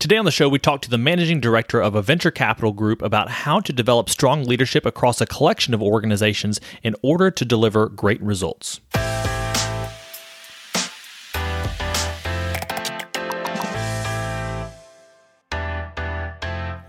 Today 0.00 0.16
on 0.16 0.24
the 0.24 0.30
show, 0.30 0.48
we 0.48 0.60
talk 0.60 0.80
to 0.82 0.90
the 0.90 0.96
managing 0.96 1.40
director 1.40 1.80
of 1.80 1.96
a 1.96 2.02
venture 2.02 2.30
capital 2.30 2.72
group 2.72 3.02
about 3.02 3.28
how 3.28 3.58
to 3.58 3.72
develop 3.72 4.08
strong 4.08 4.44
leadership 4.44 4.86
across 4.86 5.20
a 5.20 5.26
collection 5.26 5.74
of 5.74 5.82
organizations 5.82 6.60
in 6.84 6.94
order 7.02 7.32
to 7.32 7.44
deliver 7.44 7.88
great 7.88 8.22
results. 8.22 8.78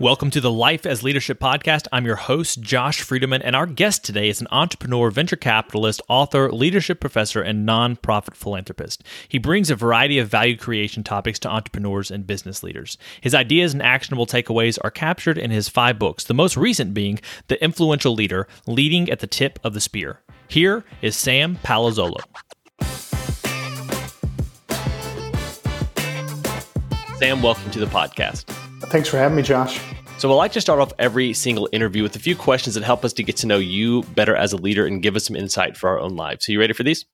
Welcome 0.00 0.30
to 0.30 0.40
the 0.40 0.50
Life 0.50 0.86
as 0.86 1.02
Leadership 1.02 1.38
podcast. 1.38 1.86
I'm 1.92 2.06
your 2.06 2.16
host, 2.16 2.62
Josh 2.62 3.02
Friedeman, 3.02 3.42
and 3.44 3.54
our 3.54 3.66
guest 3.66 4.02
today 4.02 4.30
is 4.30 4.40
an 4.40 4.46
entrepreneur, 4.50 5.10
venture 5.10 5.36
capitalist, 5.36 6.00
author, 6.08 6.50
leadership 6.50 7.00
professor, 7.00 7.42
and 7.42 7.68
nonprofit 7.68 8.34
philanthropist. 8.34 9.04
He 9.28 9.36
brings 9.36 9.68
a 9.68 9.76
variety 9.76 10.18
of 10.18 10.26
value 10.26 10.56
creation 10.56 11.04
topics 11.04 11.38
to 11.40 11.50
entrepreneurs 11.50 12.10
and 12.10 12.26
business 12.26 12.62
leaders. 12.62 12.96
His 13.20 13.34
ideas 13.34 13.74
and 13.74 13.82
actionable 13.82 14.24
takeaways 14.24 14.78
are 14.82 14.90
captured 14.90 15.36
in 15.36 15.50
his 15.50 15.68
five 15.68 15.98
books, 15.98 16.24
the 16.24 16.32
most 16.32 16.56
recent 16.56 16.94
being 16.94 17.20
The 17.48 17.62
Influential 17.62 18.14
Leader 18.14 18.48
Leading 18.66 19.10
at 19.10 19.20
the 19.20 19.26
Tip 19.26 19.58
of 19.62 19.74
the 19.74 19.82
Spear. 19.82 20.20
Here 20.48 20.82
is 21.02 21.14
Sam 21.14 21.58
Palazzolo. 21.62 22.22
Sam, 27.18 27.42
welcome 27.42 27.70
to 27.72 27.78
the 27.78 27.84
podcast. 27.84 28.69
Thanks 28.88 29.08
for 29.08 29.18
having 29.18 29.36
me, 29.36 29.42
Josh. 29.42 29.80
So, 30.18 30.30
I 30.30 30.34
like 30.34 30.52
to 30.52 30.60
start 30.60 30.80
off 30.80 30.92
every 30.98 31.32
single 31.32 31.68
interview 31.72 32.02
with 32.02 32.14
a 32.16 32.18
few 32.18 32.36
questions 32.36 32.74
that 32.74 32.84
help 32.84 33.04
us 33.04 33.12
to 33.14 33.22
get 33.22 33.38
to 33.38 33.46
know 33.46 33.56
you 33.56 34.02
better 34.02 34.36
as 34.36 34.52
a 34.52 34.56
leader 34.56 34.86
and 34.86 35.02
give 35.02 35.16
us 35.16 35.24
some 35.24 35.36
insight 35.36 35.76
for 35.76 35.88
our 35.88 35.98
own 35.98 36.16
lives. 36.16 36.46
So, 36.46 36.52
you 36.52 36.60
ready 36.60 36.72
for 36.72 36.82
these? 36.82 37.06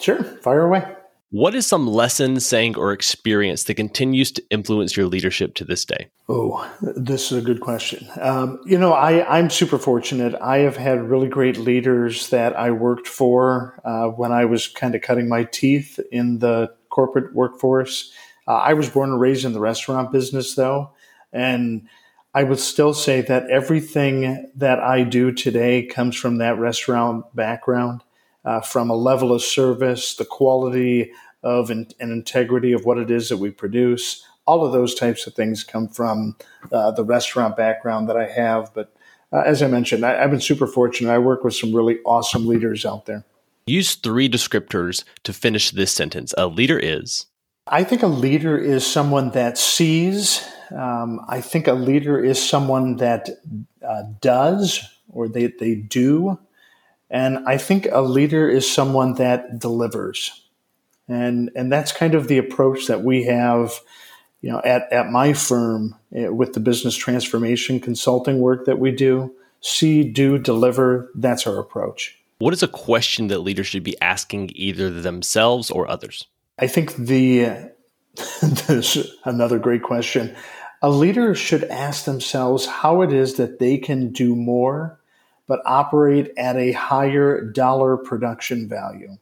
Sure, 0.00 0.22
fire 0.22 0.64
away. 0.64 0.84
What 1.30 1.56
is 1.56 1.66
some 1.66 1.88
lesson, 1.88 2.38
saying, 2.38 2.76
or 2.76 2.92
experience 2.92 3.64
that 3.64 3.74
continues 3.74 4.30
to 4.32 4.42
influence 4.50 4.96
your 4.96 5.06
leadership 5.06 5.56
to 5.56 5.64
this 5.64 5.84
day? 5.84 6.08
Oh, 6.28 6.64
this 6.80 7.32
is 7.32 7.38
a 7.38 7.42
good 7.44 7.60
question. 7.60 8.06
Um, 8.20 8.60
you 8.64 8.78
know, 8.78 8.92
I, 8.92 9.38
I'm 9.38 9.50
super 9.50 9.76
fortunate. 9.76 10.36
I 10.40 10.58
have 10.58 10.76
had 10.76 11.02
really 11.02 11.26
great 11.26 11.56
leaders 11.56 12.30
that 12.30 12.56
I 12.56 12.70
worked 12.70 13.08
for 13.08 13.80
uh, 13.84 14.10
when 14.10 14.30
I 14.30 14.44
was 14.44 14.68
kind 14.68 14.94
of 14.94 15.02
cutting 15.02 15.28
my 15.28 15.42
teeth 15.42 15.98
in 16.12 16.38
the 16.38 16.72
corporate 16.88 17.34
workforce. 17.34 18.12
Uh, 18.46 18.54
I 18.54 18.74
was 18.74 18.88
born 18.88 19.10
and 19.10 19.20
raised 19.20 19.44
in 19.44 19.54
the 19.54 19.60
restaurant 19.60 20.12
business, 20.12 20.54
though. 20.54 20.92
And 21.34 21.88
I 22.32 22.44
would 22.44 22.60
still 22.60 22.94
say 22.94 23.20
that 23.22 23.50
everything 23.50 24.50
that 24.56 24.80
I 24.80 25.02
do 25.02 25.32
today 25.32 25.84
comes 25.84 26.16
from 26.16 26.38
that 26.38 26.58
restaurant 26.58 27.26
background, 27.34 28.02
uh, 28.44 28.60
from 28.60 28.88
a 28.88 28.96
level 28.96 29.32
of 29.32 29.42
service, 29.42 30.14
the 30.14 30.24
quality 30.24 31.12
of 31.42 31.70
and, 31.70 31.92
and, 32.00 32.10
integrity 32.10 32.72
of 32.72 32.86
what 32.86 32.98
it 32.98 33.10
is 33.10 33.28
that 33.28 33.36
we 33.36 33.50
produce. 33.50 34.24
All 34.46 34.64
of 34.64 34.72
those 34.72 34.94
types 34.94 35.26
of 35.26 35.34
things 35.34 35.62
come 35.62 35.88
from 35.88 36.36
uh, 36.72 36.90
the 36.92 37.04
restaurant 37.04 37.56
background 37.56 38.08
that 38.08 38.16
I 38.16 38.26
have. 38.26 38.72
But 38.74 38.94
uh, 39.32 39.42
as 39.44 39.62
I 39.62 39.66
mentioned, 39.66 40.04
I, 40.04 40.22
I've 40.22 40.30
been 40.30 40.40
super 40.40 40.66
fortunate. 40.66 41.12
I 41.12 41.18
work 41.18 41.44
with 41.44 41.54
some 41.54 41.74
really 41.74 41.98
awesome 42.04 42.46
leaders 42.46 42.86
out 42.86 43.06
there. 43.06 43.24
Use 43.66 43.94
three 43.94 44.28
descriptors 44.28 45.04
to 45.22 45.32
finish 45.32 45.70
this 45.70 45.92
sentence. 45.92 46.34
A 46.36 46.46
leader 46.46 46.78
is. 46.78 47.26
I 47.66 47.84
think 47.84 48.02
a 48.02 48.06
leader 48.08 48.58
is 48.58 48.86
someone 48.86 49.30
that 49.30 49.56
sees 49.56 50.46
um, 50.74 51.20
I 51.28 51.40
think 51.40 51.66
a 51.66 51.72
leader 51.72 52.22
is 52.22 52.42
someone 52.42 52.96
that 52.96 53.30
uh, 53.86 54.02
does 54.20 54.80
or 55.08 55.28
they, 55.28 55.46
they 55.46 55.74
do. 55.74 56.38
And 57.10 57.46
I 57.46 57.58
think 57.58 57.86
a 57.92 58.00
leader 58.00 58.48
is 58.48 58.70
someone 58.70 59.14
that 59.14 59.58
delivers. 59.58 60.42
And, 61.06 61.50
and 61.54 61.70
that's 61.70 61.92
kind 61.92 62.14
of 62.14 62.28
the 62.28 62.38
approach 62.38 62.86
that 62.86 63.02
we 63.02 63.24
have, 63.24 63.80
you 64.40 64.50
know, 64.50 64.60
at, 64.64 64.92
at 64.92 65.10
my 65.10 65.32
firm 65.32 65.94
uh, 66.16 66.32
with 66.32 66.54
the 66.54 66.60
business 66.60 66.96
transformation 66.96 67.78
consulting 67.78 68.40
work 68.40 68.64
that 68.66 68.78
we 68.78 68.90
do. 68.90 69.32
See, 69.60 70.02
do, 70.02 70.38
deliver. 70.38 71.10
That's 71.14 71.46
our 71.46 71.58
approach. 71.58 72.18
What 72.38 72.52
is 72.52 72.62
a 72.62 72.68
question 72.68 73.28
that 73.28 73.38
leaders 73.38 73.66
should 73.66 73.84
be 73.84 74.00
asking 74.02 74.50
either 74.54 74.90
themselves 74.90 75.70
or 75.70 75.88
others? 75.88 76.26
I 76.58 76.66
think 76.66 76.96
the 76.96 77.70
this 78.42 78.98
another 79.24 79.58
great 79.58 79.82
question. 79.82 80.34
A 80.84 80.90
leader 80.90 81.34
should 81.34 81.64
ask 81.64 82.04
themselves 82.04 82.66
how 82.66 83.00
it 83.00 83.10
is 83.10 83.36
that 83.36 83.58
they 83.58 83.78
can 83.78 84.12
do 84.12 84.36
more, 84.36 85.00
but 85.46 85.62
operate 85.64 86.30
at 86.36 86.56
a 86.56 86.72
higher 86.72 87.40
dollar 87.40 87.96
production 87.96 88.68
value. 88.68 89.16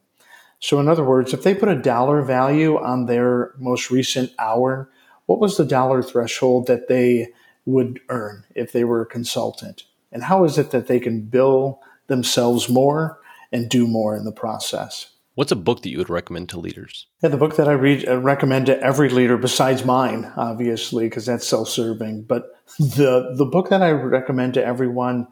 So, 0.59 0.81
in 0.81 0.89
other 0.89 1.05
words, 1.05 1.33
if 1.33 1.45
they 1.45 1.55
put 1.55 1.69
a 1.69 1.81
dollar 1.81 2.21
value 2.23 2.77
on 2.79 3.07
their 3.07 3.53
most 3.59 3.93
recent 3.93 4.33
hour, 4.41 4.91
what 5.27 5.39
was 5.39 5.57
the 5.57 5.65
dollar 5.65 6.03
threshold 6.03 6.67
that 6.67 6.89
they 6.89 7.29
would 7.65 8.01
earn 8.09 8.43
if 8.57 8.73
they 8.73 8.83
were 8.83 9.03
a 9.03 9.07
consultant? 9.07 9.85
And 10.11 10.25
how 10.25 10.43
is 10.43 10.59
it 10.59 10.73
that 10.73 10.89
they 10.89 10.99
can 10.99 11.21
bill 11.21 11.81
themselves 12.09 12.69
more 12.69 13.21
and 13.53 13.71
do 13.71 13.87
more 13.87 14.17
in 14.17 14.25
the 14.25 14.33
process? 14.33 15.13
What's 15.43 15.51
a 15.51 15.57
book 15.57 15.83
that 15.83 15.91
you 15.91 15.99
would 15.99 16.09
recommend 16.09 16.51
to 16.51 16.61
leaders? 16.61 17.09
Yeah, 17.21 17.31
the 17.31 17.37
book 17.37 17.57
that 17.57 17.67
I 17.67 17.73
read 17.73 18.09
uh, 18.09 18.19
recommend 18.19 18.67
to 18.67 18.81
every 18.81 19.09
leader 19.09 19.37
besides 19.37 19.85
mine, 19.85 20.33
obviously, 20.37 21.07
because 21.07 21.27
that's 21.27 21.45
self-serving. 21.45 22.23
But 22.29 22.45
the 22.79 23.35
the 23.37 23.45
book 23.45 23.69
that 23.71 23.83
I 23.83 23.91
recommend 23.91 24.55
to 24.55 24.65
everyone 24.65 25.27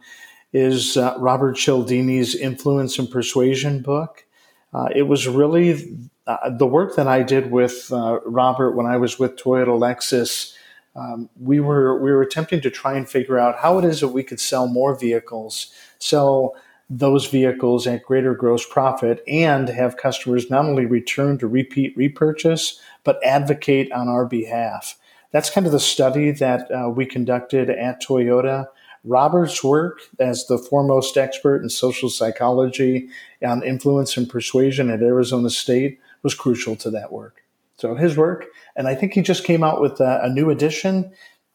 is 0.52 0.96
uh, 0.96 1.14
Robert 1.20 1.54
Cialdini's 1.54 2.34
Influence 2.34 2.98
and 2.98 3.08
Persuasion 3.08 3.82
book. 3.82 4.26
Uh, 4.74 4.88
it 4.92 5.02
was 5.02 5.28
really 5.28 5.96
uh, 6.26 6.50
the 6.58 6.66
work 6.66 6.96
that 6.96 7.06
I 7.06 7.22
did 7.22 7.52
with 7.52 7.92
uh, 7.92 8.18
Robert 8.26 8.72
when 8.72 8.86
I 8.86 8.96
was 8.96 9.16
with 9.16 9.36
Toyota 9.36 9.78
Lexus. 9.78 10.56
Um, 10.96 11.30
we 11.38 11.60
were 11.60 12.02
we 12.02 12.10
were 12.10 12.22
attempting 12.22 12.62
to 12.62 12.70
try 12.70 12.94
and 12.94 13.08
figure 13.08 13.38
out 13.38 13.60
how 13.60 13.78
it 13.78 13.84
is 13.84 14.00
that 14.00 14.08
we 14.08 14.24
could 14.24 14.40
sell 14.40 14.66
more 14.66 14.98
vehicles, 14.98 15.72
sell 16.00 16.56
those 16.90 17.26
vehicles 17.28 17.86
at 17.86 18.04
greater 18.04 18.34
gross 18.34 18.66
profit 18.66 19.22
and 19.28 19.68
have 19.68 19.96
customers 19.96 20.50
not 20.50 20.64
only 20.64 20.84
return 20.84 21.38
to 21.38 21.46
repeat 21.46 21.96
repurchase, 21.96 22.80
but 23.04 23.24
advocate 23.24 23.90
on 23.92 24.08
our 24.08 24.26
behalf. 24.26 24.98
That's 25.30 25.50
kind 25.50 25.66
of 25.66 25.72
the 25.72 25.78
study 25.78 26.32
that 26.32 26.68
uh, 26.72 26.90
we 26.90 27.06
conducted 27.06 27.70
at 27.70 28.02
Toyota. 28.02 28.66
Robert's 29.04 29.62
work 29.62 30.00
as 30.18 30.46
the 30.46 30.58
foremost 30.58 31.16
expert 31.16 31.62
in 31.62 31.70
social 31.70 32.10
psychology 32.10 33.08
on 33.42 33.62
influence 33.62 34.16
and 34.16 34.28
persuasion 34.28 34.90
at 34.90 35.00
Arizona 35.00 35.48
State 35.48 36.00
was 36.22 36.34
crucial 36.34 36.74
to 36.76 36.90
that 36.90 37.12
work. 37.12 37.44
So 37.76 37.94
his 37.94 38.16
work, 38.16 38.46
and 38.76 38.88
I 38.88 38.94
think 38.94 39.14
he 39.14 39.22
just 39.22 39.44
came 39.44 39.62
out 39.62 39.80
with 39.80 40.00
a, 40.00 40.20
a 40.24 40.28
new 40.28 40.50
edition, 40.50 41.12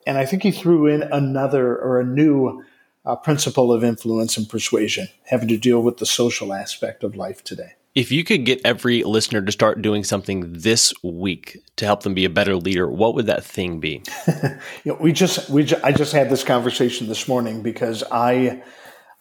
and 0.07 0.17
I 0.17 0.25
think 0.25 0.41
he 0.41 0.51
threw 0.51 0.87
in 0.87 1.03
another 1.03 1.77
or 1.77 1.99
a 1.99 2.05
new 2.05 2.63
uh, 3.05 3.15
principle 3.15 3.71
of 3.71 3.83
influence 3.83 4.37
and 4.37 4.49
persuasion, 4.49 5.07
having 5.25 5.47
to 5.47 5.57
deal 5.57 5.81
with 5.81 5.97
the 5.97 6.05
social 6.05 6.53
aspect 6.53 7.03
of 7.03 7.15
life 7.15 7.43
today. 7.43 7.73
If 7.93 8.11
you 8.11 8.25
could 8.25 8.45
get 8.45 8.59
every 8.65 9.03
listener 9.03 9.41
to 9.41 9.51
start 9.53 9.81
doing 9.81 10.03
something 10.03 10.51
this 10.51 10.93
week 11.01 11.63
to 11.77 11.85
help 11.85 12.03
them 12.03 12.13
be 12.13 12.25
a 12.25 12.29
better 12.29 12.57
leader, 12.57 12.89
what 12.89 13.15
would 13.15 13.27
that 13.27 13.45
thing 13.45 13.79
be? 13.79 14.03
you 14.27 14.91
know, 14.91 14.97
we 14.99 15.13
just 15.13 15.49
we 15.49 15.63
ju- 15.63 15.79
I 15.81 15.93
just 15.93 16.11
had 16.11 16.29
this 16.29 16.43
conversation 16.43 17.07
this 17.07 17.27
morning 17.27 17.61
because 17.61 18.03
I, 18.11 18.61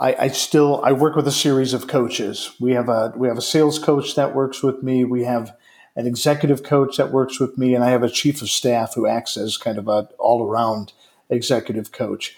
I 0.00 0.14
I 0.14 0.28
still 0.28 0.80
I 0.82 0.90
work 0.90 1.14
with 1.14 1.28
a 1.28 1.32
series 1.32 1.72
of 1.72 1.86
coaches. 1.86 2.56
We 2.58 2.72
have 2.72 2.88
a 2.88 3.12
we 3.16 3.28
have 3.28 3.38
a 3.38 3.42
sales 3.42 3.78
coach 3.78 4.16
that 4.16 4.34
works 4.34 4.60
with 4.60 4.82
me. 4.82 5.04
We 5.04 5.22
have 5.22 5.56
an 5.94 6.08
executive 6.08 6.64
coach 6.64 6.96
that 6.96 7.12
works 7.12 7.38
with 7.38 7.56
me, 7.56 7.76
and 7.76 7.84
I 7.84 7.90
have 7.90 8.02
a 8.02 8.10
chief 8.10 8.42
of 8.42 8.50
staff 8.50 8.94
who 8.94 9.06
acts 9.06 9.36
as 9.36 9.56
kind 9.56 9.78
of 9.78 9.86
a 9.86 10.08
all 10.18 10.42
around 10.42 10.92
executive 11.30 11.92
coach 11.92 12.36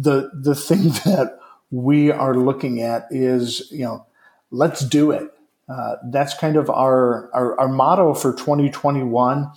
the 0.00 0.30
the 0.34 0.54
thing 0.54 0.82
that 1.04 1.38
we 1.70 2.10
are 2.10 2.34
looking 2.34 2.80
at 2.82 3.06
is 3.10 3.70
you 3.70 3.84
know 3.84 4.06
let's 4.50 4.80
do 4.80 5.10
it. 5.10 5.32
Uh, 5.68 5.96
that's 6.06 6.34
kind 6.34 6.56
of 6.56 6.70
our, 6.70 7.30
our, 7.34 7.58
our 7.60 7.68
motto 7.68 8.14
for 8.14 8.32
2021 8.32 9.50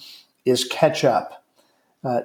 is 0.46 0.66
catch 0.66 1.06
up. 1.06 1.46
Uh, 2.04 2.22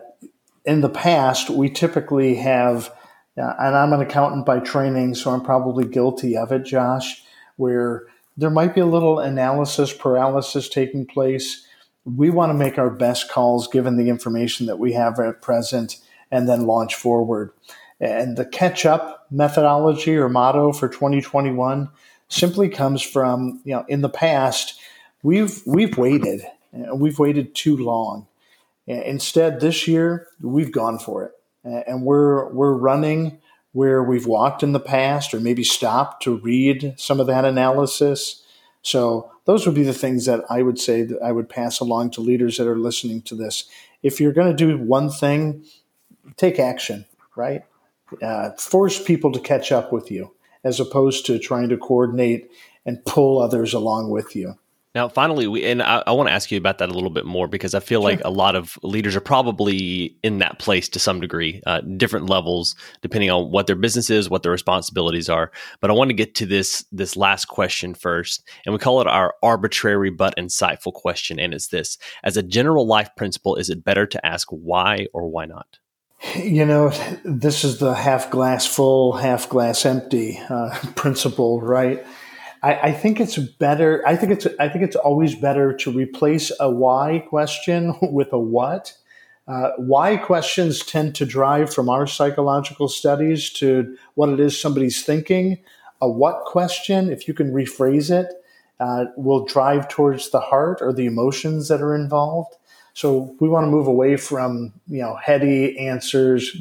in 0.64 0.80
the 0.80 0.88
past, 0.88 1.50
we 1.50 1.70
typically 1.70 2.34
have, 2.34 2.90
uh, 3.38 3.54
and 3.58 3.76
I'm 3.76 3.92
an 3.92 4.00
accountant 4.00 4.44
by 4.44 4.58
training, 4.58 5.14
so 5.14 5.30
I'm 5.30 5.42
probably 5.42 5.86
guilty 5.86 6.36
of 6.36 6.50
it, 6.50 6.64
Josh, 6.64 7.22
where 7.56 8.06
there 8.36 8.50
might 8.50 8.74
be 8.74 8.80
a 8.80 8.86
little 8.86 9.20
analysis 9.20 9.92
paralysis 9.92 10.68
taking 10.68 11.06
place. 11.06 11.64
We 12.04 12.30
want 12.30 12.50
to 12.50 12.54
make 12.54 12.78
our 12.78 12.90
best 12.90 13.30
calls 13.30 13.68
given 13.68 13.96
the 13.96 14.08
information 14.08 14.66
that 14.66 14.78
we 14.80 14.92
have 14.94 15.20
at 15.20 15.42
present 15.42 15.98
and 16.32 16.48
then 16.48 16.66
launch 16.66 16.96
forward. 16.96 17.52
And 18.00 18.36
the 18.36 18.44
catch 18.44 18.84
up 18.84 19.26
methodology 19.30 20.16
or 20.16 20.28
motto 20.28 20.72
for 20.72 20.88
2021 20.88 21.88
simply 22.28 22.68
comes 22.68 23.02
from, 23.02 23.60
you 23.64 23.74
know, 23.74 23.84
in 23.88 24.02
the 24.02 24.08
past, 24.08 24.78
we've, 25.22 25.62
we've 25.66 25.96
waited. 25.96 26.42
We've 26.72 27.18
waited 27.18 27.54
too 27.54 27.76
long. 27.76 28.26
Instead, 28.86 29.60
this 29.60 29.88
year, 29.88 30.28
we've 30.40 30.72
gone 30.72 30.98
for 30.98 31.24
it. 31.24 31.32
And 31.64 32.02
we're, 32.02 32.52
we're 32.52 32.74
running 32.74 33.38
where 33.72 34.02
we've 34.02 34.26
walked 34.26 34.62
in 34.62 34.72
the 34.72 34.80
past 34.80 35.34
or 35.34 35.40
maybe 35.40 35.64
stopped 35.64 36.22
to 36.22 36.38
read 36.38 36.94
some 36.96 37.20
of 37.20 37.26
that 37.26 37.44
analysis. 37.44 38.42
So 38.82 39.30
those 39.44 39.66
would 39.66 39.74
be 39.74 39.82
the 39.82 39.92
things 39.92 40.26
that 40.26 40.44
I 40.48 40.62
would 40.62 40.78
say 40.78 41.02
that 41.02 41.20
I 41.22 41.32
would 41.32 41.48
pass 41.48 41.80
along 41.80 42.12
to 42.12 42.20
leaders 42.20 42.56
that 42.56 42.66
are 42.66 42.78
listening 42.78 43.22
to 43.22 43.34
this. 43.34 43.64
If 44.02 44.20
you're 44.20 44.32
going 44.32 44.54
to 44.54 44.56
do 44.56 44.78
one 44.78 45.10
thing, 45.10 45.64
take 46.36 46.58
action, 46.58 47.04
right? 47.36 47.64
Uh, 48.22 48.50
force 48.52 49.02
people 49.02 49.32
to 49.32 49.40
catch 49.40 49.72
up 49.72 49.92
with 49.92 50.10
you 50.10 50.32
as 50.64 50.80
opposed 50.80 51.26
to 51.26 51.38
trying 51.38 51.68
to 51.68 51.76
coordinate 51.76 52.50
and 52.84 53.04
pull 53.04 53.40
others 53.40 53.72
along 53.72 54.10
with 54.10 54.34
you. 54.34 54.54
Now, 54.96 55.10
finally, 55.10 55.46
we 55.46 55.62
and 55.66 55.82
I, 55.82 56.02
I 56.06 56.12
want 56.12 56.30
to 56.30 56.32
ask 56.32 56.50
you 56.50 56.56
about 56.56 56.78
that 56.78 56.88
a 56.88 56.92
little 56.94 57.10
bit 57.10 57.26
more 57.26 57.46
because 57.46 57.74
I 57.74 57.80
feel 57.80 58.00
sure. 58.00 58.10
like 58.10 58.22
a 58.24 58.30
lot 58.30 58.56
of 58.56 58.78
leaders 58.82 59.14
are 59.14 59.20
probably 59.20 60.16
in 60.22 60.38
that 60.38 60.58
place 60.58 60.88
to 60.88 60.98
some 60.98 61.20
degree, 61.20 61.60
uh, 61.66 61.82
different 61.82 62.30
levels 62.30 62.74
depending 63.02 63.30
on 63.30 63.50
what 63.50 63.66
their 63.66 63.76
business 63.76 64.08
is, 64.08 64.30
what 64.30 64.42
their 64.42 64.52
responsibilities 64.52 65.28
are. 65.28 65.52
But 65.82 65.90
I 65.90 65.92
want 65.92 66.08
to 66.08 66.14
get 66.14 66.34
to 66.36 66.46
this 66.46 66.86
this 66.92 67.14
last 67.14 67.44
question 67.44 67.92
first, 67.92 68.42
and 68.64 68.72
we 68.72 68.78
call 68.78 69.02
it 69.02 69.06
our 69.06 69.34
arbitrary 69.42 70.08
but 70.08 70.34
insightful 70.38 70.94
question, 70.94 71.38
and 71.38 71.52
it's 71.52 71.68
this: 71.68 71.98
As 72.24 72.38
a 72.38 72.42
general 72.42 72.86
life 72.86 73.10
principle, 73.18 73.56
is 73.56 73.68
it 73.68 73.84
better 73.84 74.06
to 74.06 74.26
ask 74.26 74.48
why 74.48 75.08
or 75.12 75.28
why 75.28 75.44
not? 75.44 75.78
You 76.34 76.64
know, 76.64 76.90
this 77.24 77.62
is 77.62 77.78
the 77.78 77.94
half 77.94 78.30
glass 78.30 78.66
full, 78.66 79.12
half 79.12 79.48
glass 79.48 79.84
empty 79.84 80.40
uh, 80.48 80.76
principle, 80.96 81.60
right? 81.60 82.04
I, 82.62 82.74
I, 82.74 82.92
think 82.92 83.20
it's 83.20 83.36
better. 83.36 84.02
I 84.06 84.16
think 84.16 84.32
it's 84.32 84.46
I 84.58 84.68
think 84.68 84.84
it's 84.84 84.96
always 84.96 85.34
better 85.34 85.74
to 85.74 85.90
replace 85.90 86.50
a 86.58 86.70
why 86.70 87.24
question 87.28 87.94
with 88.02 88.32
a 88.32 88.38
what. 88.38 88.96
Uh, 89.46 89.70
why 89.76 90.16
questions 90.16 90.84
tend 90.84 91.14
to 91.14 91.24
drive 91.24 91.72
from 91.72 91.88
our 91.88 92.06
psychological 92.06 92.88
studies 92.88 93.50
to 93.50 93.96
what 94.14 94.28
it 94.28 94.40
is 94.40 94.60
somebody's 94.60 95.04
thinking. 95.04 95.58
A 96.00 96.10
what 96.10 96.44
question, 96.44 97.12
if 97.12 97.28
you 97.28 97.34
can 97.34 97.52
rephrase 97.52 98.10
it, 98.10 98.32
uh, 98.80 99.04
will 99.16 99.44
drive 99.44 99.88
towards 99.88 100.30
the 100.30 100.40
heart 100.40 100.78
or 100.80 100.92
the 100.92 101.06
emotions 101.06 101.68
that 101.68 101.80
are 101.80 101.94
involved. 101.94 102.56
So 102.96 103.36
we 103.40 103.48
want 103.50 103.64
to 103.64 103.70
move 103.70 103.88
away 103.88 104.16
from 104.16 104.72
you 104.86 105.02
know 105.02 105.16
heady 105.16 105.78
answers 105.78 106.56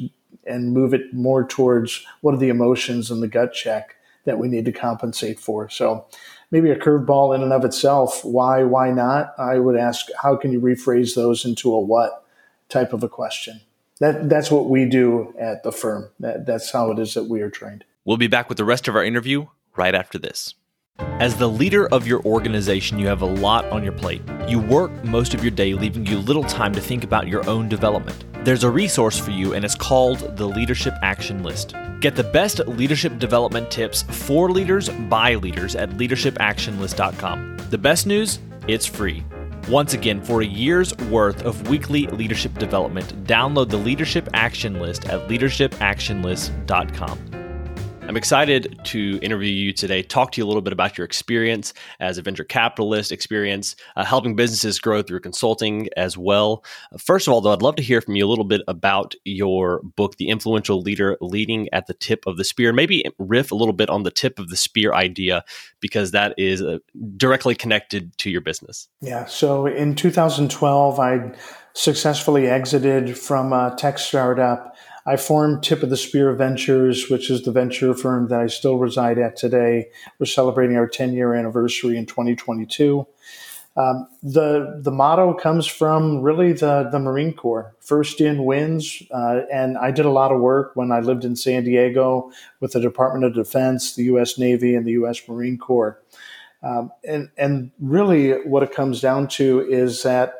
and 0.46 0.74
move 0.74 0.92
it 0.92 1.14
more 1.14 1.48
towards 1.48 2.04
what 2.20 2.34
are 2.34 2.38
the 2.38 2.50
emotions 2.50 3.10
and 3.10 3.22
the 3.22 3.26
gut 3.26 3.54
check 3.54 3.96
that 4.26 4.38
we 4.38 4.46
need 4.46 4.66
to 4.66 4.72
compensate 4.72 5.40
for. 5.40 5.70
So 5.70 6.04
maybe 6.50 6.70
a 6.70 6.78
curveball 6.78 7.34
in 7.34 7.42
and 7.42 7.54
of 7.54 7.64
itself. 7.64 8.22
Why? 8.22 8.64
Why 8.64 8.90
not? 8.90 9.34
I 9.38 9.58
would 9.58 9.78
ask, 9.78 10.08
how 10.22 10.36
can 10.36 10.52
you 10.52 10.60
rephrase 10.60 11.14
those 11.14 11.46
into 11.46 11.72
a 11.72 11.80
what 11.80 12.26
type 12.68 12.92
of 12.92 13.02
a 13.02 13.08
question? 13.08 13.62
That 14.00 14.28
that's 14.28 14.50
what 14.50 14.68
we 14.68 14.84
do 14.84 15.34
at 15.40 15.62
the 15.62 15.72
firm. 15.72 16.10
That, 16.20 16.44
that's 16.44 16.70
how 16.70 16.90
it 16.90 16.98
is 16.98 17.14
that 17.14 17.30
we 17.30 17.40
are 17.40 17.48
trained. 17.48 17.84
We'll 18.04 18.18
be 18.18 18.26
back 18.26 18.50
with 18.50 18.58
the 18.58 18.64
rest 18.66 18.88
of 18.88 18.94
our 18.94 19.02
interview 19.02 19.46
right 19.74 19.94
after 19.94 20.18
this. 20.18 20.54
As 20.98 21.36
the 21.36 21.48
leader 21.48 21.86
of 21.88 22.06
your 22.06 22.22
organization, 22.24 22.98
you 22.98 23.06
have 23.06 23.22
a 23.22 23.26
lot 23.26 23.64
on 23.66 23.82
your 23.82 23.92
plate. 23.92 24.22
You 24.46 24.60
work 24.60 25.04
most 25.04 25.34
of 25.34 25.42
your 25.42 25.50
day, 25.50 25.74
leaving 25.74 26.06
you 26.06 26.18
little 26.18 26.44
time 26.44 26.72
to 26.74 26.80
think 26.80 27.04
about 27.04 27.26
your 27.26 27.48
own 27.48 27.68
development. 27.68 28.24
There's 28.44 28.64
a 28.64 28.70
resource 28.70 29.18
for 29.18 29.30
you, 29.30 29.54
and 29.54 29.64
it's 29.64 29.74
called 29.74 30.36
the 30.36 30.46
Leadership 30.46 30.94
Action 31.02 31.42
List. 31.42 31.74
Get 32.00 32.16
the 32.16 32.24
best 32.24 32.58
leadership 32.66 33.18
development 33.18 33.70
tips 33.70 34.02
for 34.02 34.50
leaders 34.50 34.90
by 35.08 35.36
leaders 35.36 35.74
at 35.74 35.90
leadershipactionlist.com. 35.90 37.56
The 37.70 37.78
best 37.78 38.06
news 38.06 38.38
it's 38.68 38.86
free. 38.86 39.24
Once 39.68 39.94
again, 39.94 40.22
for 40.22 40.42
a 40.42 40.46
year's 40.46 40.96
worth 41.08 41.42
of 41.42 41.68
weekly 41.68 42.06
leadership 42.08 42.56
development, 42.58 43.24
download 43.24 43.68
the 43.68 43.76
Leadership 43.76 44.28
Action 44.34 44.80
List 44.80 45.08
at 45.08 45.28
leadershipactionlist.com. 45.28 47.45
I'm 48.08 48.16
excited 48.16 48.78
to 48.84 49.18
interview 49.20 49.50
you 49.50 49.72
today, 49.72 50.00
talk 50.00 50.30
to 50.32 50.40
you 50.40 50.44
a 50.44 50.46
little 50.46 50.62
bit 50.62 50.72
about 50.72 50.96
your 50.96 51.04
experience 51.04 51.74
as 51.98 52.18
a 52.18 52.22
venture 52.22 52.44
capitalist, 52.44 53.10
experience 53.10 53.74
uh, 53.96 54.04
helping 54.04 54.36
businesses 54.36 54.78
grow 54.78 55.02
through 55.02 55.20
consulting 55.20 55.88
as 55.96 56.16
well. 56.16 56.64
First 56.98 57.26
of 57.26 57.34
all, 57.34 57.40
though, 57.40 57.52
I'd 57.52 57.62
love 57.62 57.74
to 57.76 57.82
hear 57.82 58.00
from 58.00 58.14
you 58.14 58.24
a 58.24 58.30
little 58.30 58.44
bit 58.44 58.60
about 58.68 59.16
your 59.24 59.82
book, 59.82 60.18
The 60.18 60.28
Influential 60.28 60.80
Leader 60.80 61.16
Leading 61.20 61.68
at 61.72 61.88
the 61.88 61.94
Tip 61.94 62.24
of 62.28 62.36
the 62.36 62.44
Spear. 62.44 62.72
Maybe 62.72 63.04
riff 63.18 63.50
a 63.50 63.56
little 63.56 63.74
bit 63.74 63.90
on 63.90 64.04
the 64.04 64.12
tip 64.12 64.38
of 64.38 64.50
the 64.50 64.56
spear 64.56 64.94
idea, 64.94 65.42
because 65.80 66.12
that 66.12 66.32
is 66.38 66.62
uh, 66.62 66.78
directly 67.16 67.56
connected 67.56 68.16
to 68.18 68.30
your 68.30 68.40
business. 68.40 68.88
Yeah. 69.00 69.24
So 69.24 69.66
in 69.66 69.96
2012, 69.96 71.00
I 71.00 71.32
successfully 71.74 72.46
exited 72.46 73.18
from 73.18 73.52
a 73.52 73.74
tech 73.76 73.98
startup 73.98 74.76
I 75.06 75.16
formed 75.16 75.62
Tip 75.62 75.84
of 75.84 75.90
the 75.90 75.96
Spear 75.96 76.32
Ventures, 76.34 77.08
which 77.08 77.30
is 77.30 77.42
the 77.42 77.52
venture 77.52 77.94
firm 77.94 78.28
that 78.28 78.40
I 78.40 78.48
still 78.48 78.76
reside 78.76 79.18
at 79.18 79.36
today. 79.36 79.88
We're 80.18 80.26
celebrating 80.26 80.76
our 80.76 80.88
10 80.88 81.14
year 81.14 81.32
anniversary 81.34 81.96
in 81.96 82.06
2022. 82.06 83.06
Um, 83.76 84.08
the 84.22 84.80
the 84.82 84.90
motto 84.90 85.34
comes 85.34 85.66
from 85.66 86.22
really 86.22 86.54
the 86.54 86.88
the 86.90 86.98
Marine 86.98 87.34
Corps. 87.34 87.76
First 87.80 88.22
in 88.22 88.46
wins, 88.46 89.02
uh, 89.10 89.42
and 89.52 89.76
I 89.76 89.90
did 89.90 90.06
a 90.06 90.10
lot 90.10 90.32
of 90.32 90.40
work 90.40 90.72
when 90.74 90.90
I 90.90 91.00
lived 91.00 91.26
in 91.26 91.36
San 91.36 91.64
Diego 91.64 92.32
with 92.60 92.72
the 92.72 92.80
Department 92.80 93.26
of 93.26 93.34
Defense, 93.34 93.94
the 93.94 94.04
U.S. 94.04 94.38
Navy, 94.38 94.74
and 94.74 94.86
the 94.86 94.92
U.S. 94.92 95.20
Marine 95.28 95.58
Corps. 95.58 96.02
Um, 96.62 96.90
and 97.06 97.28
and 97.36 97.70
really, 97.78 98.32
what 98.46 98.62
it 98.62 98.72
comes 98.72 99.02
down 99.02 99.28
to 99.28 99.60
is 99.60 100.02
that 100.04 100.36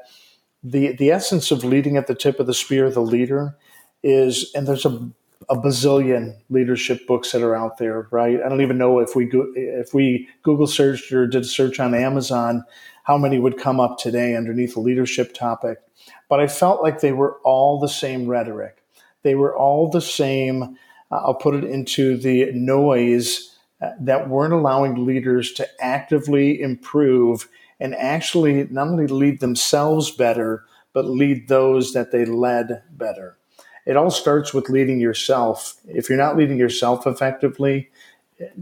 the 0.63 0.97
the 0.97 1.11
essence 1.11 1.51
of 1.51 1.63
leading 1.63 1.99
at 1.99 2.07
the 2.07 2.15
tip 2.15 2.41
of 2.41 2.47
the 2.47 2.55
spear, 2.55 2.91
the 2.91 3.01
leader, 3.01 3.55
is, 4.03 4.51
and 4.55 4.67
there's 4.67 4.85
a, 4.85 5.11
a 5.49 5.57
bazillion 5.57 6.37
leadership 6.49 7.07
books 7.07 7.33
that 7.33 7.43
are 7.43 7.55
out 7.55 7.79
there, 7.79 8.09
right? 8.11 8.41
I 8.45 8.49
don't 8.49 8.63
even 8.63 8.79
know 8.79 8.99
if 9.01 9.15
we 9.15 9.27
go, 9.27 9.47
if 9.55 9.95
we 9.95 10.29
Google 10.43 10.67
searched 10.67 11.13
or 11.13 11.27
did 11.27 11.43
a 11.43 11.47
search 11.47 11.81
on 11.81 11.95
Amazon, 11.95 12.65
how 13.05 13.17
many 13.19 13.39
would 13.39 13.59
come 13.59 13.79
up 13.81 13.99
today 13.99 14.35
underneath 14.35 14.77
a 14.77 14.81
leadership 14.81 15.33
topic. 15.35 15.79
But 16.29 16.41
I 16.41 16.49
felt 16.49 16.83
like 16.83 17.01
they 17.01 17.13
were 17.13 17.39
all 17.45 17.79
the 17.79 17.89
same 17.89 18.27
rhetoric. 18.27 18.83
They 19.23 19.35
were 19.35 19.57
all 19.57 19.91
the 19.91 20.01
same. 20.01 20.63
Uh, 21.11 21.17
I'll 21.17 21.35
put 21.35 21.55
it 21.55 21.65
into 21.65 22.17
the 22.17 22.51
noise 22.53 23.57
uh, 23.81 23.91
that 24.01 24.29
weren't 24.29 24.55
allowing 24.55 25.07
leaders 25.07 25.53
to 25.53 25.69
actively 25.81 26.61
improve 26.61 27.49
and 27.79 27.95
actually 27.95 28.67
not 28.71 28.89
only 28.89 29.07
lead 29.07 29.41
themselves 29.41 30.11
better, 30.11 30.65
but 30.93 31.05
lead 31.05 31.49
those 31.49 31.93
that 31.93 32.11
they 32.11 32.25
led 32.25 32.83
better 32.91 33.37
it 33.87 33.97
all 33.97 34.11
starts 34.11 34.53
with 34.53 34.69
leading 34.69 35.01
yourself. 35.01 35.77
If 35.89 36.09
you're 36.09 36.19
not 36.19 36.37
leading 36.37 36.59
yourself 36.59 37.07
effectively, 37.07 37.91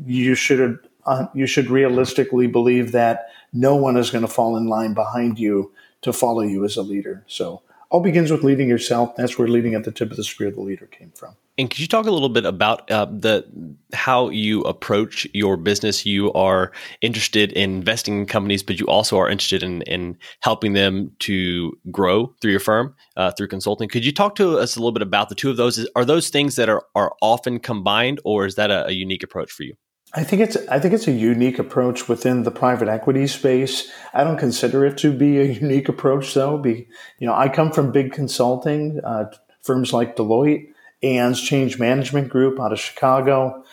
you 0.07 0.35
should 0.35 0.79
uh, 1.07 1.27
you 1.35 1.47
should 1.47 1.71
realistically 1.71 2.47
believe 2.47 2.93
that 2.93 3.27
no 3.53 3.75
one 3.75 3.97
is 3.97 4.11
going 4.11 4.23
to 4.23 4.31
fall 4.31 4.57
in 4.57 4.67
line 4.67 4.95
behind 4.95 5.39
you 5.39 5.73
to 6.03 6.13
follow 6.13 6.43
you 6.43 6.65
as 6.65 6.77
a 6.77 6.83
leader. 6.83 7.25
So 7.27 7.63
all 7.91 8.01
begins 8.01 8.31
with 8.31 8.43
leading 8.43 8.69
yourself. 8.69 9.15
That's 9.17 9.39
where 9.39 9.49
leading 9.49 9.75
at 9.75 9.85
the 9.85 9.93
tip 9.93 10.11
of 10.11 10.17
the 10.17 10.25
spear 10.25 10.51
the 10.51 10.61
leader 10.61 10.87
came 10.87 11.13
from. 11.13 11.37
And 11.57 11.71
could 11.71 11.79
you 11.79 11.87
talk 11.87 12.07
a 12.07 12.11
little 12.11 12.29
bit 12.29 12.45
about 12.45 12.91
uh, 12.91 13.05
the 13.05 13.47
how 13.93 14.29
you 14.31 14.63
approach 14.63 15.27
your 15.33 15.57
business? 15.57 16.05
You 16.05 16.33
are 16.33 16.73
interested 17.01 17.53
in 17.53 17.77
investing 17.77 18.19
in 18.19 18.27
companies, 18.27 18.65
but 18.65 18.81
you 18.81 18.87
also 18.87 19.19
are 19.19 19.29
interested 19.29 19.63
in 19.63 19.83
in 19.83 20.19
helping 20.41 20.73
them 20.73 21.13
to 21.21 21.79
grow 21.93 22.35
through 22.41 22.51
your 22.51 22.61
firm 22.61 22.95
uh, 23.17 23.31
through 23.31 23.49
consulting. 23.49 23.89
Could 23.89 24.05
you 24.05 24.13
talk 24.13 24.35
to 24.37 24.59
us 24.59 24.75
a 24.75 24.81
little 24.81 24.93
bit 24.93 25.03
about 25.03 25.29
the 25.29 25.37
two 25.37 25.49
of 25.49 25.57
those? 25.57 25.87
Are 25.95 26.05
those 26.05 26.29
things 26.29 26.57
that 26.57 26.69
are 26.69 26.83
are 26.97 27.15
often 27.23 27.61
combined, 27.61 28.21
or 28.25 28.47
is 28.47 28.57
that 28.57 28.73
a, 28.73 28.89
a 28.89 28.93
unique 28.93 29.23
approach 29.23 29.53
for 29.53 29.63
you? 29.63 29.77
I 30.17 30.23
think 30.23 30.43
it's 30.43 30.57
I 30.69 30.79
think 30.79 30.95
it's 30.95 31.09
a 31.09 31.13
unique 31.13 31.59
approach 31.59 32.09
within 32.09 32.45
the 32.45 32.53
private 32.53 32.89
equity 32.89 33.27
space. 33.27 33.91
I 34.13 34.23
don't 34.23 34.39
consider 34.39 34.85
it 34.87 34.97
to 34.99 35.13
be 35.13 35.41
a 35.41 35.45
unique 35.61 35.89
approach, 35.89 36.35
though. 36.35 36.57
Be 36.57 36.87
you 37.19 37.27
know, 37.27 37.35
I 37.35 37.49
come 37.49 37.73
from 37.73 37.91
big 37.91 38.13
consulting 38.13 39.01
uh, 39.03 39.31
firms 39.63 39.93
like 39.93 40.17
Deloitte, 40.17 40.69
Aon's 41.03 41.41
Change 41.41 41.81
Management 41.81 42.29
Group 42.29 42.61
out 42.61 42.73
of 42.73 42.79
Chicago, 42.79 43.65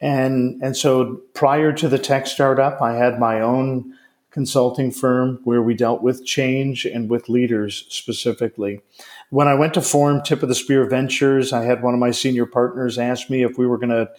and 0.00 0.60
and 0.62 0.76
so 0.76 1.22
prior 1.32 1.72
to 1.72 1.88
the 1.88 1.98
tech 1.98 2.26
startup, 2.26 2.82
I 2.82 2.94
had 2.94 3.18
my 3.18 3.40
own 3.40 3.94
consulting 4.36 4.90
firm 4.90 5.40
where 5.44 5.62
we 5.62 5.72
dealt 5.72 6.02
with 6.02 6.26
change 6.26 6.84
and 6.84 7.08
with 7.08 7.30
leaders 7.30 7.86
specifically. 7.88 8.82
When 9.30 9.48
I 9.48 9.54
went 9.54 9.72
to 9.74 9.80
form 9.80 10.20
Tip 10.22 10.42
of 10.42 10.50
the 10.50 10.54
Spear 10.54 10.84
Ventures, 10.84 11.54
I 11.54 11.64
had 11.64 11.82
one 11.82 11.94
of 11.94 12.00
my 12.00 12.10
senior 12.10 12.44
partners 12.44 12.98
ask 12.98 13.30
me 13.30 13.42
if 13.42 13.56
we 13.56 13.66
were 13.66 13.78
going 13.78 13.88
to 13.88 14.10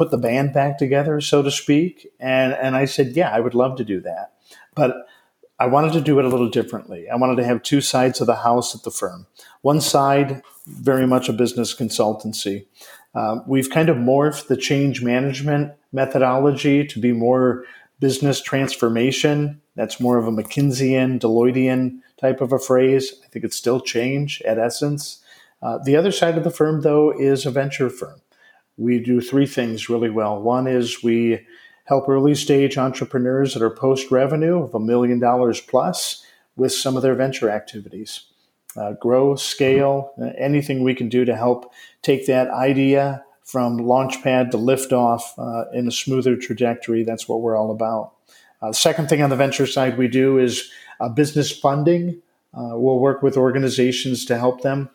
put 0.00 0.10
the 0.10 0.16
band 0.16 0.54
back 0.54 0.78
together, 0.78 1.20
so 1.20 1.42
to 1.42 1.50
speak. 1.50 2.06
And, 2.18 2.54
and 2.54 2.74
I 2.74 2.86
said, 2.86 3.08
yeah, 3.08 3.28
I 3.28 3.40
would 3.40 3.54
love 3.54 3.76
to 3.76 3.84
do 3.84 4.00
that. 4.00 4.32
But 4.74 5.06
I 5.58 5.66
wanted 5.66 5.92
to 5.92 6.00
do 6.00 6.18
it 6.18 6.24
a 6.24 6.28
little 6.28 6.48
differently. 6.48 7.10
I 7.10 7.16
wanted 7.16 7.36
to 7.36 7.44
have 7.44 7.62
two 7.62 7.82
sides 7.82 8.18
of 8.18 8.26
the 8.26 8.36
house 8.36 8.74
at 8.74 8.82
the 8.82 8.90
firm. 8.90 9.26
One 9.60 9.78
side, 9.82 10.40
very 10.66 11.06
much 11.06 11.28
a 11.28 11.34
business 11.34 11.74
consultancy. 11.74 12.64
Uh, 13.14 13.40
we've 13.46 13.68
kind 13.68 13.90
of 13.90 13.98
morphed 13.98 14.46
the 14.46 14.56
change 14.56 15.02
management 15.02 15.74
methodology 15.92 16.86
to 16.86 16.98
be 16.98 17.12
more 17.12 17.66
business 17.98 18.40
transformation. 18.40 19.60
That's 19.74 20.00
more 20.00 20.16
of 20.16 20.26
a 20.26 20.30
McKinseyan, 20.30 21.20
Deloittean 21.20 21.98
type 22.18 22.40
of 22.40 22.52
a 22.54 22.58
phrase. 22.58 23.12
I 23.22 23.28
think 23.28 23.44
it's 23.44 23.56
still 23.56 23.80
change 23.80 24.40
at 24.46 24.58
essence. 24.58 25.22
Uh, 25.60 25.76
the 25.84 25.94
other 25.94 26.10
side 26.10 26.38
of 26.38 26.44
the 26.44 26.50
firm, 26.50 26.80
though, 26.80 27.12
is 27.12 27.44
a 27.44 27.50
venture 27.50 27.90
firm. 27.90 28.22
We 28.80 28.98
do 28.98 29.20
three 29.20 29.46
things 29.46 29.90
really 29.90 30.08
well. 30.08 30.40
One 30.40 30.66
is 30.66 31.02
we 31.02 31.46
help 31.84 32.08
early 32.08 32.34
stage 32.34 32.78
entrepreneurs 32.78 33.52
that 33.52 33.62
are 33.62 33.68
post 33.68 34.10
revenue 34.10 34.62
of 34.62 34.74
a 34.74 34.80
million 34.80 35.18
dollars 35.18 35.60
plus 35.60 36.24
with 36.56 36.72
some 36.72 36.96
of 36.96 37.02
their 37.02 37.14
venture 37.14 37.50
activities. 37.50 38.24
Uh, 38.76 38.92
grow, 38.92 39.34
scale, 39.34 40.14
anything 40.38 40.82
we 40.82 40.94
can 40.94 41.10
do 41.10 41.26
to 41.26 41.36
help 41.36 41.72
take 42.00 42.26
that 42.26 42.48
idea 42.48 43.22
from 43.42 43.80
launchpad 43.80 44.50
to 44.52 44.56
liftoff 44.56 45.22
uh, 45.36 45.68
in 45.72 45.86
a 45.86 45.92
smoother 45.92 46.36
trajectory. 46.36 47.02
That's 47.02 47.28
what 47.28 47.42
we're 47.42 47.56
all 47.56 47.72
about. 47.72 48.14
Uh, 48.62 48.72
second 48.72 49.08
thing 49.08 49.20
on 49.20 49.28
the 49.28 49.36
venture 49.36 49.66
side 49.66 49.98
we 49.98 50.08
do 50.08 50.38
is 50.38 50.70
uh, 51.00 51.08
business 51.10 51.50
funding. 51.50 52.22
Uh, 52.54 52.78
we'll 52.78 52.98
work 52.98 53.22
with 53.22 53.36
organizations 53.36 54.24
to 54.24 54.38
help 54.38 54.62
them 54.62 54.88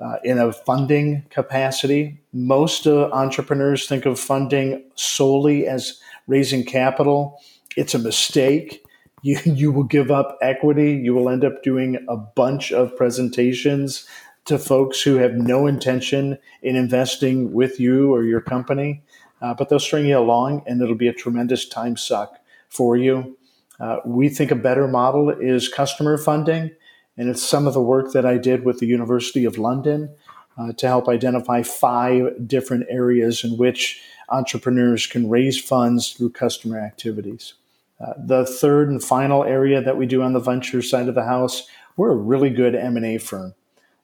uh, 0.00 0.16
in 0.24 0.38
a 0.38 0.52
funding 0.52 1.24
capacity. 1.30 2.20
Most 2.32 2.86
uh, 2.86 3.10
entrepreneurs 3.12 3.86
think 3.86 4.06
of 4.06 4.18
funding 4.18 4.84
solely 4.94 5.66
as 5.66 6.00
raising 6.26 6.64
capital. 6.64 7.40
It's 7.76 7.94
a 7.94 7.98
mistake. 7.98 8.82
You, 9.22 9.38
you 9.44 9.72
will 9.72 9.84
give 9.84 10.10
up 10.10 10.38
equity. 10.40 10.92
You 10.92 11.14
will 11.14 11.28
end 11.28 11.44
up 11.44 11.62
doing 11.62 12.04
a 12.08 12.16
bunch 12.16 12.72
of 12.72 12.96
presentations 12.96 14.06
to 14.46 14.58
folks 14.58 15.02
who 15.02 15.16
have 15.16 15.34
no 15.34 15.66
intention 15.66 16.38
in 16.62 16.76
investing 16.76 17.52
with 17.52 17.78
you 17.78 18.12
or 18.12 18.24
your 18.24 18.40
company, 18.40 19.02
uh, 19.42 19.54
but 19.54 19.68
they'll 19.68 19.78
string 19.78 20.06
you 20.06 20.18
along 20.18 20.62
and 20.66 20.80
it'll 20.80 20.94
be 20.94 21.08
a 21.08 21.12
tremendous 21.12 21.68
time 21.68 21.96
suck 21.96 22.38
for 22.68 22.96
you. 22.96 23.36
Uh, 23.78 23.98
we 24.04 24.28
think 24.28 24.50
a 24.50 24.56
better 24.56 24.88
model 24.88 25.30
is 25.30 25.68
customer 25.68 26.18
funding, 26.18 26.70
and 27.16 27.28
it's 27.28 27.42
some 27.42 27.66
of 27.66 27.74
the 27.74 27.82
work 27.82 28.12
that 28.12 28.24
I 28.24 28.38
did 28.38 28.64
with 28.64 28.78
the 28.78 28.86
University 28.86 29.44
of 29.44 29.58
London 29.58 30.14
uh, 30.58 30.72
to 30.72 30.86
help 30.86 31.08
identify 31.08 31.62
five 31.62 32.46
different 32.46 32.86
areas 32.88 33.44
in 33.44 33.56
which 33.56 34.00
entrepreneurs 34.28 35.06
can 35.06 35.28
raise 35.28 35.60
funds 35.60 36.12
through 36.12 36.30
customer 36.30 36.78
activities. 36.78 37.54
Uh, 38.00 38.14
the 38.16 38.46
third 38.46 38.88
and 38.88 39.02
final 39.02 39.44
area 39.44 39.82
that 39.82 39.96
we 39.96 40.06
do 40.06 40.22
on 40.22 40.32
the 40.32 40.40
venture 40.40 40.80
side 40.80 41.08
of 41.08 41.14
the 41.14 41.24
house, 41.24 41.66
we're 41.96 42.12
a 42.12 42.16
really 42.16 42.50
good 42.50 42.74
M&A 42.74 43.18
firm. 43.18 43.54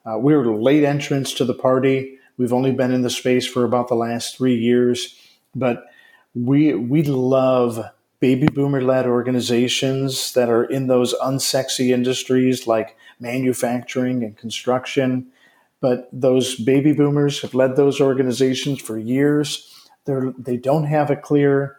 Uh, 0.04 0.18
we 0.18 0.36
were 0.36 0.54
late 0.54 0.84
entrants 0.84 1.32
to 1.32 1.44
the 1.44 1.54
party. 1.54 2.18
We've 2.36 2.52
only 2.52 2.72
been 2.72 2.92
in 2.92 3.02
the 3.02 3.10
space 3.10 3.46
for 3.46 3.64
about 3.64 3.88
the 3.88 3.94
last 3.94 4.36
three 4.36 4.54
years, 4.54 5.18
but 5.54 5.84
we 6.34 6.74
we 6.74 7.02
love 7.02 7.82
baby 8.20 8.46
boomer 8.46 8.82
led 8.82 9.06
organizations 9.06 10.32
that 10.34 10.48
are 10.48 10.64
in 10.64 10.86
those 10.86 11.14
unsexy 11.14 11.90
industries 11.90 12.66
like 12.66 12.96
manufacturing 13.20 14.24
and 14.24 14.36
construction. 14.36 15.26
But 15.80 16.08
those 16.12 16.56
baby 16.56 16.92
boomers 16.92 17.42
have 17.42 17.54
led 17.54 17.76
those 17.76 18.00
organizations 18.00 18.80
for 18.80 18.98
years. 18.98 19.72
They're, 20.06 20.32
they 20.38 20.56
don't 20.56 20.84
have 20.84 21.10
a 21.10 21.16
clear 21.16 21.76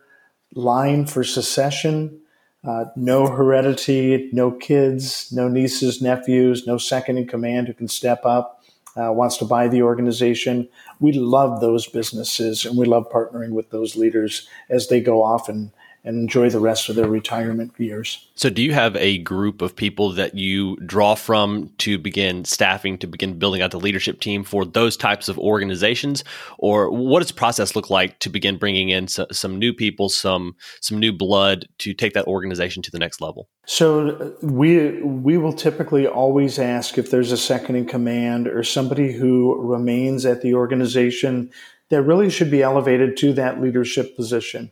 line 0.54 1.06
for 1.08 1.24
succession. 1.24 2.20
Uh, 2.68 2.86
no 2.96 3.28
heredity, 3.28 4.30
no 4.34 4.52
kids, 4.52 5.32
no 5.32 5.48
nieces, 5.48 6.02
nephews, 6.02 6.68
no 6.68 6.78
second 6.78 7.18
in 7.18 7.28
command 7.28 7.68
who 7.68 7.74
can 7.74 7.88
step 7.88 8.26
up, 8.26 8.64
uh, 8.96 9.12
wants 9.12 9.38
to 9.38 9.46
buy 9.46 9.68
the 9.68 9.82
organization. 9.82 10.68
We 11.00 11.14
love 11.14 11.62
those 11.62 11.88
businesses 11.88 12.66
and 12.66 12.78
we 12.78 12.86
love 12.86 13.10
partnering 13.10 13.52
with 13.52 13.70
those 13.70 13.96
leaders 13.96 14.48
as 14.70 14.88
they 14.88 15.00
go 15.00 15.24
off 15.24 15.48
and 15.48 15.72
and 16.08 16.18
enjoy 16.18 16.50
the 16.50 16.60
rest 16.60 16.88
of 16.88 16.96
their 16.96 17.10
retirement 17.10 17.74
years. 17.78 18.30
So, 18.36 18.50
do 18.50 18.62
you 18.62 18.74
have 18.74 18.96
a 18.96 19.18
group 19.20 19.62
of 19.62 19.76
people 19.76 20.14
that 20.14 20.36
you 20.36 20.78
draw 20.78 21.16
from 21.16 21.70
to 21.80 21.98
begin 21.98 22.46
staffing, 22.46 22.98
to 23.00 23.08
begin 23.08 23.38
building 23.38 23.62
out 23.62 23.72
the 23.72 23.80
leadership 23.80 24.22
team 24.22 24.44
for 24.44 24.64
those 24.64 24.96
types 24.96 25.28
of 25.28 25.38
organizations, 25.38 26.24
or 26.58 26.90
what 26.90 27.20
does 27.20 27.28
the 27.28 27.34
process 27.34 27.76
look 27.76 27.90
like 27.90 28.20
to 28.20 28.30
begin 28.30 28.58
bringing 28.58 28.90
in 28.90 29.10
so, 29.10 29.28
some 29.32 29.60
new 29.60 29.74
people, 29.74 30.08
some 30.08 30.56
some 30.80 30.98
new 30.98 31.12
blood 31.12 31.68
to 31.80 31.94
take 31.94 32.14
that 32.14 32.26
organization 32.26 32.82
to 32.84 32.92
the 32.92 33.00
next 33.00 33.20
level? 33.20 33.50
So, 33.66 34.34
we 34.42 35.02
we 35.02 35.38
will 35.38 35.54
typically 35.54 36.08
always 36.08 36.58
ask 36.58 36.98
if 36.98 37.12
there's 37.12 37.34
a 37.34 37.38
second 37.38 37.76
in 37.76 37.86
command 37.86 38.48
or 38.48 38.64
somebody 38.64 39.12
who 39.12 39.62
remains 39.62 40.26
at 40.26 40.42
the 40.42 40.54
organization 40.54 41.52
that 41.90 42.02
really 42.02 42.30
should 42.30 42.52
be 42.52 42.64
elevated 42.64 43.18
to 43.18 43.34
that 43.34 43.62
leadership 43.62 44.16
position 44.16 44.72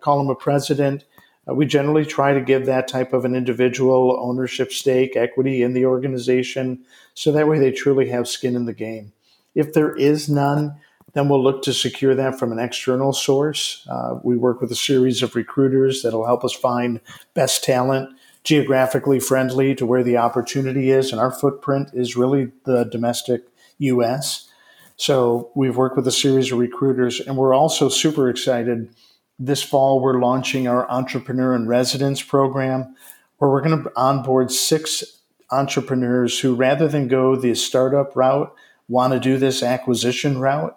call 0.00 0.18
them 0.18 0.30
a 0.30 0.34
president. 0.34 1.04
Uh, 1.48 1.54
we 1.54 1.66
generally 1.66 2.04
try 2.04 2.32
to 2.32 2.40
give 2.40 2.66
that 2.66 2.88
type 2.88 3.12
of 3.12 3.24
an 3.24 3.34
individual 3.34 4.18
ownership 4.20 4.72
stake, 4.72 5.16
equity 5.16 5.62
in 5.62 5.72
the 5.72 5.86
organization, 5.86 6.84
so 7.14 7.32
that 7.32 7.48
way 7.48 7.58
they 7.58 7.72
truly 7.72 8.08
have 8.08 8.28
skin 8.28 8.54
in 8.54 8.66
the 8.66 8.72
game. 8.72 9.12
If 9.54 9.72
there 9.72 9.94
is 9.94 10.28
none, 10.28 10.76
then 11.14 11.28
we'll 11.28 11.42
look 11.42 11.62
to 11.62 11.72
secure 11.72 12.14
that 12.14 12.38
from 12.38 12.52
an 12.52 12.58
external 12.58 13.12
source. 13.12 13.86
Uh, 13.90 14.18
we 14.22 14.36
work 14.36 14.60
with 14.60 14.70
a 14.70 14.76
series 14.76 15.22
of 15.22 15.34
recruiters 15.34 16.02
that'll 16.02 16.26
help 16.26 16.44
us 16.44 16.52
find 16.52 17.00
best 17.34 17.64
talent, 17.64 18.10
geographically 18.44 19.18
friendly 19.18 19.74
to 19.74 19.86
where 19.86 20.04
the 20.04 20.16
opportunity 20.16 20.90
is, 20.90 21.10
and 21.10 21.20
our 21.20 21.32
footprint 21.32 21.90
is 21.94 22.16
really 22.16 22.52
the 22.64 22.84
domestic 22.84 23.42
U.S. 23.78 24.48
So 24.96 25.50
we've 25.54 25.76
worked 25.76 25.96
with 25.96 26.06
a 26.06 26.12
series 26.12 26.52
of 26.52 26.58
recruiters, 26.58 27.20
and 27.20 27.36
we're 27.36 27.54
also 27.54 27.88
super 27.88 28.28
excited 28.28 28.90
this 29.38 29.62
fall, 29.62 30.00
we're 30.00 30.20
launching 30.20 30.66
our 30.66 30.90
Entrepreneur 30.90 31.54
in 31.54 31.68
Residence 31.68 32.22
program, 32.22 32.94
where 33.38 33.50
we're 33.50 33.62
going 33.62 33.82
to 33.82 33.92
onboard 33.96 34.50
six 34.50 35.04
entrepreneurs 35.50 36.40
who, 36.40 36.54
rather 36.54 36.88
than 36.88 37.08
go 37.08 37.36
the 37.36 37.54
startup 37.54 38.16
route, 38.16 38.54
want 38.88 39.12
to 39.12 39.20
do 39.20 39.38
this 39.38 39.62
acquisition 39.62 40.38
route, 40.38 40.76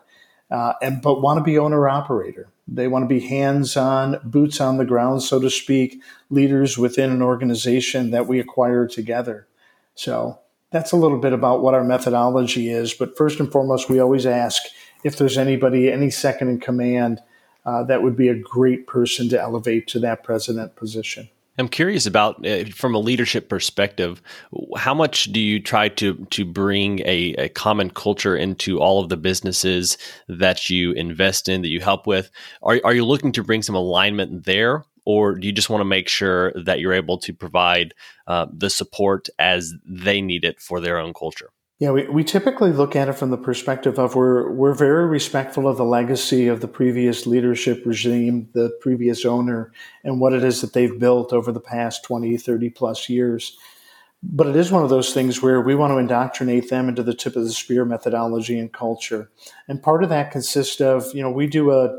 uh, 0.51 0.73
and 0.81 1.01
but 1.01 1.21
want 1.21 1.39
to 1.39 1.43
be 1.43 1.57
owner 1.57 1.87
operator. 1.89 2.49
They 2.67 2.87
want 2.87 3.03
to 3.03 3.07
be 3.07 3.27
hands 3.27 3.75
on, 3.75 4.19
boots 4.23 4.61
on 4.61 4.77
the 4.77 4.85
ground, 4.85 5.23
so 5.23 5.39
to 5.39 5.49
speak, 5.49 6.01
leaders 6.29 6.77
within 6.77 7.09
an 7.09 7.21
organization 7.21 8.11
that 8.11 8.27
we 8.27 8.39
acquire 8.39 8.87
together. 8.87 9.47
So 9.95 10.39
that's 10.71 10.91
a 10.91 10.97
little 10.97 11.19
bit 11.19 11.33
about 11.33 11.61
what 11.61 11.73
our 11.73 11.83
methodology 11.83 12.69
is. 12.69 12.93
But 12.93 13.17
first 13.17 13.39
and 13.39 13.51
foremost, 13.51 13.89
we 13.89 13.99
always 13.99 14.25
ask 14.25 14.61
if 15.03 15.17
there's 15.17 15.37
anybody, 15.37 15.91
any 15.91 16.09
second 16.09 16.49
in 16.49 16.59
command 16.59 17.21
uh, 17.65 17.83
that 17.83 18.01
would 18.01 18.15
be 18.15 18.27
a 18.27 18.35
great 18.35 18.87
person 18.87 19.29
to 19.29 19.39
elevate 19.39 19.87
to 19.87 19.99
that 19.99 20.23
president 20.23 20.75
position. 20.75 21.29
I'm 21.57 21.67
curious 21.67 22.05
about, 22.05 22.45
uh, 22.45 22.65
from 22.65 22.95
a 22.95 22.99
leadership 22.99 23.49
perspective, 23.49 24.21
how 24.77 24.93
much 24.93 25.25
do 25.25 25.39
you 25.39 25.59
try 25.59 25.89
to 25.89 26.25
to 26.31 26.45
bring 26.45 27.01
a, 27.01 27.35
a, 27.37 27.49
common 27.49 27.89
culture 27.89 28.35
into 28.35 28.79
all 28.79 29.03
of 29.03 29.09
the 29.09 29.17
businesses 29.17 29.97
that 30.27 30.69
you 30.69 30.93
invest 30.93 31.49
in, 31.49 31.61
that 31.61 31.67
you 31.67 31.81
help 31.81 32.07
with? 32.07 32.31
Are, 32.63 32.79
are 32.83 32.93
you 32.93 33.05
looking 33.05 33.33
to 33.33 33.43
bring 33.43 33.61
some 33.61 33.75
alignment 33.75 34.45
there, 34.45 34.85
or 35.05 35.35
do 35.35 35.45
you 35.45 35.53
just 35.53 35.69
want 35.69 35.81
to 35.81 35.85
make 35.85 36.07
sure 36.07 36.53
that 36.53 36.79
you're 36.79 36.93
able 36.93 37.17
to 37.19 37.33
provide 37.33 37.93
uh, 38.27 38.47
the 38.51 38.69
support 38.69 39.27
as 39.37 39.73
they 39.85 40.21
need 40.21 40.45
it 40.45 40.59
for 40.61 40.79
their 40.79 40.97
own 40.97 41.13
culture? 41.13 41.49
Yeah, 41.81 41.89
we, 41.89 42.07
we 42.09 42.23
typically 42.23 42.71
look 42.71 42.95
at 42.95 43.09
it 43.09 43.13
from 43.13 43.31
the 43.31 43.39
perspective 43.39 43.97
of 43.97 44.13
we're, 44.13 44.51
we're 44.51 44.75
very 44.75 45.07
respectful 45.07 45.67
of 45.67 45.77
the 45.77 45.83
legacy 45.83 46.47
of 46.47 46.61
the 46.61 46.67
previous 46.67 47.25
leadership 47.25 47.81
regime, 47.87 48.47
the 48.53 48.69
previous 48.81 49.25
owner, 49.25 49.71
and 50.03 50.21
what 50.21 50.33
it 50.33 50.43
is 50.43 50.61
that 50.61 50.73
they've 50.73 50.99
built 50.99 51.33
over 51.33 51.51
the 51.51 51.59
past 51.59 52.03
20, 52.03 52.37
30 52.37 52.69
plus 52.69 53.09
years. 53.09 53.57
But 54.21 54.45
it 54.45 54.55
is 54.57 54.71
one 54.71 54.83
of 54.83 54.91
those 54.91 55.11
things 55.11 55.41
where 55.41 55.59
we 55.59 55.73
want 55.73 55.89
to 55.91 55.97
indoctrinate 55.97 56.69
them 56.69 56.87
into 56.87 57.01
the 57.01 57.15
tip 57.15 57.35
of 57.35 57.45
the 57.45 57.51
spear 57.51 57.83
methodology 57.83 58.59
and 58.59 58.71
culture. 58.71 59.31
And 59.67 59.81
part 59.81 60.03
of 60.03 60.09
that 60.09 60.29
consists 60.29 60.81
of, 60.81 61.07
you 61.15 61.23
know, 61.23 61.31
we 61.31 61.47
do 61.47 61.71
a 61.71 61.97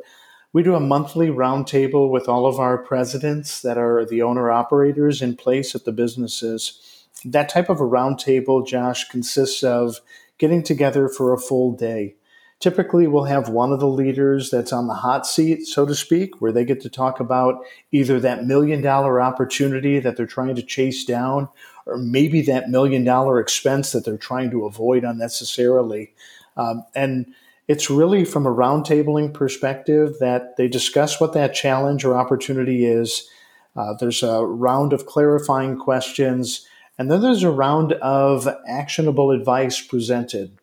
we 0.52 0.62
do 0.62 0.76
a 0.76 0.80
monthly 0.80 1.26
roundtable 1.26 2.08
with 2.08 2.28
all 2.28 2.46
of 2.46 2.60
our 2.60 2.78
presidents 2.78 3.62
that 3.62 3.78
are 3.78 4.04
the 4.04 4.22
owner 4.22 4.48
operators 4.48 5.22
in 5.22 5.34
place 5.34 5.74
at 5.74 5.86
the 5.86 5.92
businesses 5.92 6.91
that 7.24 7.48
type 7.48 7.68
of 7.68 7.80
a 7.80 7.84
roundtable, 7.84 8.66
Josh, 8.66 9.08
consists 9.08 9.62
of 9.62 10.00
getting 10.38 10.62
together 10.62 11.08
for 11.08 11.32
a 11.32 11.38
full 11.38 11.72
day. 11.72 12.16
Typically, 12.58 13.08
we'll 13.08 13.24
have 13.24 13.48
one 13.48 13.72
of 13.72 13.80
the 13.80 13.88
leaders 13.88 14.48
that's 14.50 14.72
on 14.72 14.86
the 14.86 14.94
hot 14.94 15.26
seat, 15.26 15.66
so 15.66 15.84
to 15.84 15.96
speak, 15.96 16.40
where 16.40 16.52
they 16.52 16.64
get 16.64 16.80
to 16.80 16.88
talk 16.88 17.18
about 17.18 17.56
either 17.90 18.20
that 18.20 18.44
million 18.44 18.80
dollar 18.80 19.20
opportunity 19.20 19.98
that 19.98 20.16
they're 20.16 20.26
trying 20.26 20.54
to 20.54 20.62
chase 20.62 21.04
down, 21.04 21.48
or 21.86 21.98
maybe 21.98 22.40
that 22.42 22.70
million 22.70 23.02
dollar 23.02 23.40
expense 23.40 23.90
that 23.90 24.04
they're 24.04 24.16
trying 24.16 24.50
to 24.50 24.64
avoid 24.64 25.02
unnecessarily. 25.02 26.14
Um, 26.56 26.84
and 26.94 27.34
it's 27.66 27.90
really 27.90 28.24
from 28.24 28.46
a 28.46 28.54
roundtabling 28.54 29.34
perspective 29.34 30.14
that 30.20 30.56
they 30.56 30.68
discuss 30.68 31.20
what 31.20 31.32
that 31.32 31.54
challenge 31.54 32.04
or 32.04 32.14
opportunity 32.14 32.86
is. 32.86 33.28
Uh, 33.74 33.94
there's 33.98 34.22
a 34.22 34.44
round 34.44 34.92
of 34.92 35.06
clarifying 35.06 35.78
questions 35.78 36.68
and 37.02 37.10
then 37.10 37.20
there's 37.20 37.42
a 37.42 37.50
round 37.50 37.94
of 37.94 38.46
actionable 38.68 39.32
advice 39.32 39.80
presented. 39.80 40.56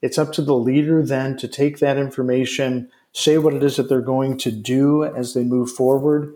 It's 0.00 0.18
up 0.18 0.32
to 0.34 0.40
the 0.40 0.54
leader 0.54 1.04
then 1.04 1.36
to 1.38 1.48
take 1.48 1.80
that 1.80 1.98
information, 1.98 2.88
say 3.12 3.38
what 3.38 3.54
it 3.54 3.64
is 3.64 3.74
that 3.74 3.88
they're 3.88 4.00
going 4.00 4.38
to 4.38 4.52
do 4.52 5.02
as 5.02 5.34
they 5.34 5.42
move 5.42 5.72
forward, 5.72 6.32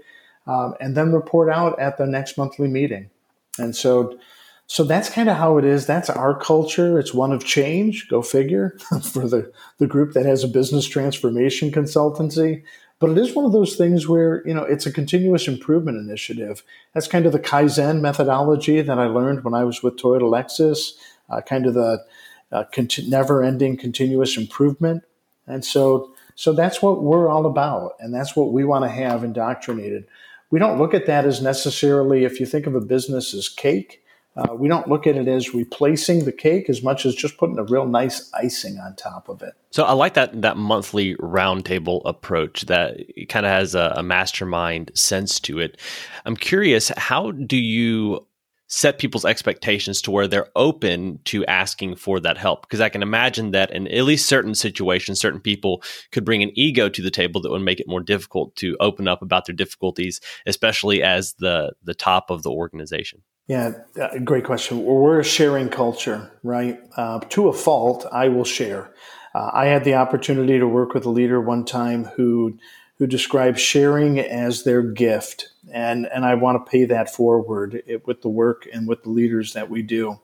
um, 0.49 0.75
and 0.81 0.97
then 0.97 1.13
report 1.13 1.49
out 1.49 1.79
at 1.79 1.99
the 1.99 2.05
next 2.05 2.37
monthly 2.37 2.67
meeting. 2.67 3.11
And 3.57 3.77
so, 3.77 4.19
so 4.67 4.83
that's 4.83 5.09
kind 5.09 5.29
of 5.29 5.37
how 5.37 5.57
it 5.59 5.65
is. 5.65 5.87
That's 5.87 6.11
our 6.11 6.37
culture. 6.37 6.99
It's 6.99 7.15
one 7.15 7.31
of 7.31 7.45
change. 7.45 8.09
Go 8.09 8.23
figure 8.23 8.71
for 9.05 9.29
the 9.29 9.53
the 9.79 9.87
group 9.87 10.15
that 10.15 10.27
has 10.27 10.43
a 10.43 10.49
business 10.49 10.85
transformation 10.85 11.71
consultancy. 11.71 12.65
But 13.01 13.11
it 13.11 13.19
is 13.19 13.35
one 13.35 13.45
of 13.45 13.53
those 13.53 13.77
things 13.77 14.09
where 14.09 14.47
you 14.47 14.55
know 14.55 14.63
it's 14.63 14.87
a 14.87 14.93
continuous 14.93 15.49
improvement 15.49 15.99
initiative. 15.99 16.63
That's 16.93 17.09
kind 17.09 17.27
of 17.27 17.33
the 17.33 17.41
Kaizen 17.41 18.01
methodology 18.01 18.81
that 18.81 18.99
I 18.99 19.07
learned 19.07 19.45
when 19.45 19.55
I 19.55 19.65
was 19.65 19.83
with 19.83 19.97
Toyota 19.97 20.23
Lexus. 20.23 20.93
Uh, 21.29 21.41
kind 21.41 21.67
of 21.67 21.75
the 21.75 22.05
uh, 22.53 22.65
cont- 22.73 23.09
never-ending 23.09 23.79
continuous 23.79 24.37
improvement. 24.37 25.03
And 25.47 25.65
so, 25.65 26.13
so 26.35 26.53
that's 26.53 26.83
what 26.83 27.03
we're 27.03 27.29
all 27.29 27.47
about, 27.47 27.93
and 27.99 28.15
that's 28.15 28.37
what 28.37 28.53
we 28.53 28.65
want 28.65 28.85
to 28.85 28.91
have 28.91 29.25
indoctrinated 29.25 30.07
we 30.55 30.61
don't 30.61 30.79
look 30.79 30.95
at 30.95 31.07
that 31.07 31.25
as 31.25 31.43
necessarily, 31.43 32.23
if 32.23 32.39
you 32.39 32.47
think 32.47 32.69
of 32.69 32.77
a 32.77 32.81
business 32.81 33.35
as 33.35 33.49
cake, 33.49 34.04
uh, 34.37 34.55
we 34.55 34.69
don't 34.69 34.89
look 34.89 35.07
at 35.07 35.17
it 35.17 35.29
as 35.29 35.55
replacing 35.55 36.25
the 36.25 36.33
cake 36.33 36.69
as 36.69 36.83
much 36.83 37.07
as 37.07 37.15
just 37.15 37.37
putting 37.37 37.59
a 37.59 37.65
real 37.65 37.87
nice 37.87 38.31
icing 38.35 38.79
on 38.79 38.97
top 38.97 39.29
of 39.29 39.43
it. 39.43 39.55
So 39.71 39.85
I 39.85 39.93
like 39.93 40.15
that 40.15 40.43
that 40.43 40.57
monthly 40.57 41.15
roundtable 41.17 42.03
approach 42.05 42.63
that 42.63 43.01
kind 43.29 43.47
of 43.47 43.53
has 43.53 43.75
a, 43.75 43.95
a 43.97 44.03
mastermind 44.03 44.91
sense 44.95 45.39
to 45.41 45.61
it. 45.61 45.81
I'm 46.25 46.37
curious, 46.37 46.91
how 46.97 47.31
do 47.31 47.57
you 47.57 48.27
set 48.67 48.99
people's 48.99 49.25
expectations 49.25 50.01
to 50.03 50.11
where 50.11 50.27
they're 50.27 50.49
open 50.57 51.21
to 51.25 51.45
asking 51.47 51.95
for 51.95 52.19
that 52.19 52.39
help 52.39 52.63
because 52.63 52.81
i 52.81 52.89
can 52.89 53.03
imagine 53.03 53.51
that 53.51 53.71
in 53.71 53.87
at 53.89 54.05
least 54.05 54.27
certain 54.27 54.55
situations 54.55 55.21
certain 55.21 55.39
people 55.39 55.83
could 56.13 56.25
bring 56.25 56.43
an 56.43 56.51
ego 56.55 56.89
to 56.89 57.03
the 57.03 57.11
table 57.11 57.41
that 57.41 57.51
would 57.51 57.61
make 57.61 57.79
it 57.79 57.87
more 57.87 58.01
difficult 58.01 58.57
to 58.57 58.75
open 58.81 59.07
up 59.07 59.21
about 59.21 59.45
their 59.45 59.55
difficulties 59.55 60.19
especially 60.47 61.03
as 61.03 61.35
the 61.35 61.73
the 61.85 61.95
top 61.95 62.31
of 62.31 62.43
the 62.43 62.51
organization 62.51 63.23
yeah 63.47 63.73
uh, 64.01 64.19
great 64.19 64.45
question 64.45 64.85
we're 64.85 65.21
a 65.21 65.25
sharing 65.25 65.69
culture 65.69 66.31
right 66.43 66.79
uh, 66.97 67.19
to 67.21 67.49
a 67.49 67.53
fault 67.53 68.07
i 68.13 68.29
will 68.29 68.45
share 68.45 68.93
uh, 69.35 69.51
i 69.53 69.67
had 69.67 69.85
the 69.85 69.95
opportunity 69.95 70.59
to 70.59 70.67
work 70.67 70.95
with 70.95 71.05
a 71.05 71.11
leader 71.11 71.41
one 71.41 71.65
time 71.65 72.05
who 72.17 72.59
who 72.99 73.07
described 73.07 73.59
sharing 73.59 74.19
as 74.21 74.63
their 74.65 74.83
gift 74.83 75.49
and 75.73 76.07
and 76.07 76.25
I 76.25 76.35
want 76.35 76.65
to 76.65 76.71
pay 76.71 76.85
that 76.85 77.13
forward 77.13 77.83
with 78.05 78.23
the 78.23 78.29
work 78.29 78.69
and 78.73 78.87
with 78.87 79.03
the 79.03 79.11
leaders 79.11 79.53
that 79.53 79.71
we 79.71 79.83
do. 79.83 80.21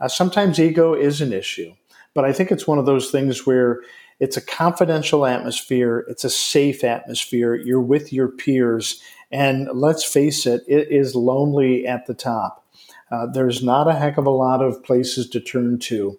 Uh, 0.00 0.08
sometimes 0.08 0.58
ego 0.58 0.94
is 0.94 1.20
an 1.20 1.32
issue, 1.32 1.74
but 2.14 2.24
I 2.24 2.32
think 2.32 2.50
it's 2.50 2.66
one 2.66 2.78
of 2.78 2.86
those 2.86 3.10
things 3.10 3.46
where 3.46 3.80
it's 4.18 4.36
a 4.36 4.42
confidential 4.42 5.24
atmosphere, 5.24 6.04
it's 6.08 6.24
a 6.24 6.30
safe 6.30 6.84
atmosphere. 6.84 7.54
You're 7.54 7.80
with 7.80 8.12
your 8.12 8.28
peers, 8.28 9.00
and 9.30 9.68
let's 9.72 10.04
face 10.04 10.46
it, 10.46 10.62
it 10.66 10.88
is 10.90 11.14
lonely 11.14 11.86
at 11.86 12.06
the 12.06 12.14
top. 12.14 12.66
Uh, 13.10 13.26
there's 13.26 13.62
not 13.62 13.88
a 13.88 13.94
heck 13.94 14.18
of 14.18 14.26
a 14.26 14.30
lot 14.30 14.62
of 14.62 14.82
places 14.84 15.28
to 15.30 15.40
turn 15.40 15.78
to 15.78 16.18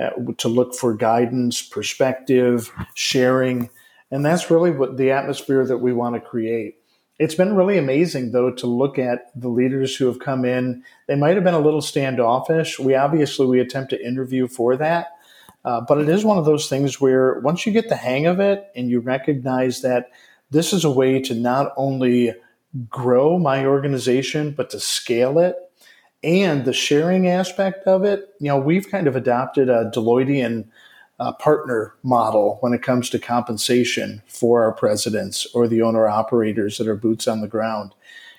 uh, 0.00 0.10
to 0.38 0.48
look 0.48 0.74
for 0.74 0.94
guidance, 0.94 1.60
perspective, 1.62 2.72
sharing. 2.94 3.68
And 4.10 4.24
that's 4.24 4.50
really 4.50 4.70
what 4.70 4.96
the 4.96 5.10
atmosphere 5.10 5.64
that 5.66 5.78
we 5.78 5.92
want 5.92 6.14
to 6.14 6.20
create. 6.20 6.76
It's 7.18 7.34
been 7.34 7.54
really 7.54 7.76
amazing, 7.76 8.32
though, 8.32 8.50
to 8.50 8.66
look 8.66 8.98
at 8.98 9.30
the 9.38 9.50
leaders 9.50 9.94
who 9.94 10.06
have 10.06 10.18
come 10.18 10.46
in. 10.46 10.82
They 11.06 11.16
might 11.16 11.34
have 11.34 11.44
been 11.44 11.52
a 11.52 11.60
little 11.60 11.82
standoffish. 11.82 12.78
We 12.78 12.94
obviously 12.94 13.46
we 13.46 13.60
attempt 13.60 13.90
to 13.90 14.02
interview 14.02 14.48
for 14.48 14.74
that, 14.76 15.08
uh, 15.64 15.82
but 15.86 15.98
it 15.98 16.08
is 16.08 16.24
one 16.24 16.38
of 16.38 16.46
those 16.46 16.66
things 16.66 16.98
where 16.98 17.38
once 17.40 17.66
you 17.66 17.72
get 17.72 17.90
the 17.90 17.96
hang 17.96 18.26
of 18.26 18.40
it 18.40 18.70
and 18.74 18.88
you 18.88 19.00
recognize 19.00 19.82
that 19.82 20.08
this 20.50 20.72
is 20.72 20.84
a 20.84 20.90
way 20.90 21.20
to 21.20 21.34
not 21.34 21.72
only 21.76 22.32
grow 22.88 23.38
my 23.38 23.64
organization 23.64 24.52
but 24.52 24.70
to 24.70 24.80
scale 24.80 25.38
it 25.38 25.56
and 26.22 26.64
the 26.64 26.72
sharing 26.72 27.28
aspect 27.28 27.86
of 27.86 28.04
it, 28.04 28.34
you 28.40 28.48
know, 28.48 28.58
we've 28.58 28.90
kind 28.90 29.06
of 29.06 29.16
adopted 29.16 29.70
a 29.70 29.90
Deloittean 29.94 30.66
uh, 31.18 31.32
partner 31.32 31.94
model 32.02 32.58
when 32.60 32.72
it 32.72 32.82
comes 32.82 33.10
to 33.10 33.18
compensation 33.18 34.22
for 34.26 34.62
our 34.62 34.72
presidents 34.72 35.46
or 35.54 35.66
the 35.66 35.82
owner 35.82 36.08
operators 36.08 36.78
that 36.78 36.88
are 36.88 36.96
boots 36.96 37.26
on 37.26 37.40
the 37.40 37.48
ground. 37.48 37.94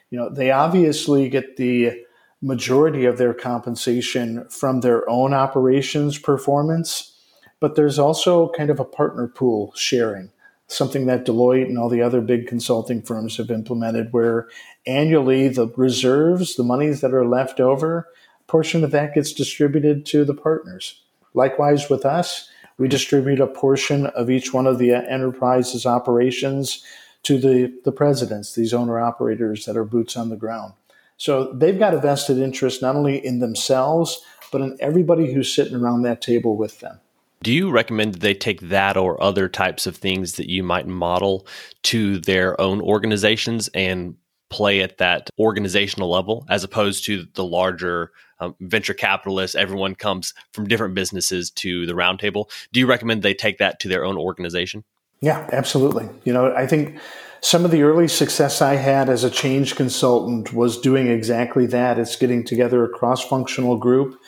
You 0.10 0.20
know, 0.20 0.30
they 0.30 0.52
obviously 0.52 1.30
get 1.30 1.58
the 1.58 2.04
majority 2.42 3.06
of 3.06 3.18
their 3.18 3.34
compensation 3.34 4.48
from 4.50 4.82
their 4.82 5.08
own 5.10 5.34
operations 5.34 6.18
performance, 6.18 7.16
but 7.60 7.76
there's 7.76 8.00
also 8.00 8.50
kind 8.50 8.70
of 8.70 8.80
a 8.80 8.86
partner 8.86 9.28
pool 9.28 9.74
sharing, 9.76 10.32
something 10.72 11.06
that 11.06 11.26
Deloitte 11.26 11.68
and 11.68 11.78
all 11.78 11.90
the 11.90 12.02
other 12.02 12.22
big 12.22 12.48
consulting 12.48 13.02
firms 13.02 13.38
have 13.38 13.52
implemented 13.52 14.12
where 14.12 14.48
annually 14.86 15.48
the 15.48 15.68
reserves, 15.76 16.56
the 16.56 16.64
monies 16.64 17.02
that 17.02 17.14
are 17.14 17.28
left 17.28 17.60
over, 17.60 18.08
portion 18.48 18.84
of 18.84 18.92
that 18.92 19.14
gets 19.14 19.34
distributed 19.34 20.06
to 20.06 20.26
the 20.26 20.34
partners. 20.34 21.02
Likewise 21.34 21.90
with 21.90 22.06
us, 22.06 22.50
we 22.78 22.88
distribute 22.88 23.40
a 23.40 23.48
portion 23.48 24.08
of 24.08 24.30
each 24.30 24.54
one 24.54 24.66
of 24.66 24.80
the 24.80 24.94
enterprise's 24.94 25.86
operations 25.86 26.84
to 27.24 27.38
the, 27.38 27.74
the 27.86 27.92
presidents, 27.92 28.56
these 28.56 28.74
owner 28.74 29.00
operators 29.00 29.66
that 29.66 29.78
are 29.78 29.84
boots 29.86 30.18
on 30.18 30.30
the 30.30 30.36
ground. 30.36 30.74
So 31.18 31.54
they've 31.54 31.78
got 31.78 31.94
a 31.94 32.00
vested 32.00 32.40
interest 32.40 32.82
not 32.82 32.96
only 32.96 33.24
in 33.24 33.40
themselves, 33.40 34.24
but 34.52 34.62
in 34.62 34.78
everybody 34.80 35.32
who's 35.32 35.54
sitting 35.54 35.76
around 35.76 36.02
that 36.02 36.22
table 36.22 36.58
with 36.58 36.80
them. 36.80 37.00
Do 37.44 37.52
you 37.52 37.72
recommend 37.72 38.16
they 38.16 38.34
take 38.34 38.62
that 38.62 38.98
or 38.98 39.22
other 39.22 39.50
types 39.50 39.88
of 39.88 39.98
things 39.98 40.34
that 40.34 40.50
you 40.50 40.64
might 40.64 40.88
model 40.88 41.48
to 41.84 42.20
their 42.20 42.60
own 42.62 42.82
organizations 42.82 43.68
and 43.74 44.16
play 44.50 44.82
at 44.82 44.98
that 45.00 45.30
organizational 45.40 46.10
level 46.10 46.46
as 46.50 46.64
opposed 46.64 47.06
to 47.06 47.26
the 47.34 47.44
larger 47.44 48.12
um, 48.40 48.56
venture 48.60 48.94
capitalists, 48.94 49.56
everyone 49.56 49.96
comes 49.96 50.34
from 50.52 50.68
different 50.68 50.94
businesses 50.94 51.50
to 51.52 51.86
the 51.86 51.94
roundtable. 51.94 52.50
Do 52.74 52.80
you 52.80 52.88
recommend 52.88 53.22
they 53.22 53.34
take 53.34 53.60
that 53.60 53.80
to 53.80 53.88
their 53.88 54.04
own 54.04 54.18
organization? 54.18 54.84
Yeah, 55.22 55.48
absolutely. 55.52 56.10
You 56.24 56.34
know, 56.34 56.54
I 56.54 56.66
think 56.66 57.00
some 57.42 57.64
of 57.64 57.72
the 57.72 57.84
early 57.84 58.08
success 58.08 58.62
I 58.62 58.76
had 58.76 59.10
as 59.10 59.24
a 59.24 59.30
change 59.30 59.76
consultant 59.76 60.54
was 60.54 60.80
doing 60.80 61.08
exactly 61.08 61.68
that. 61.68 62.00
It's 62.00 62.16
getting 62.16 62.44
together 62.44 62.84
a 62.84 62.90
cross 62.90 63.24
functional 63.24 63.78
group, 63.78 64.20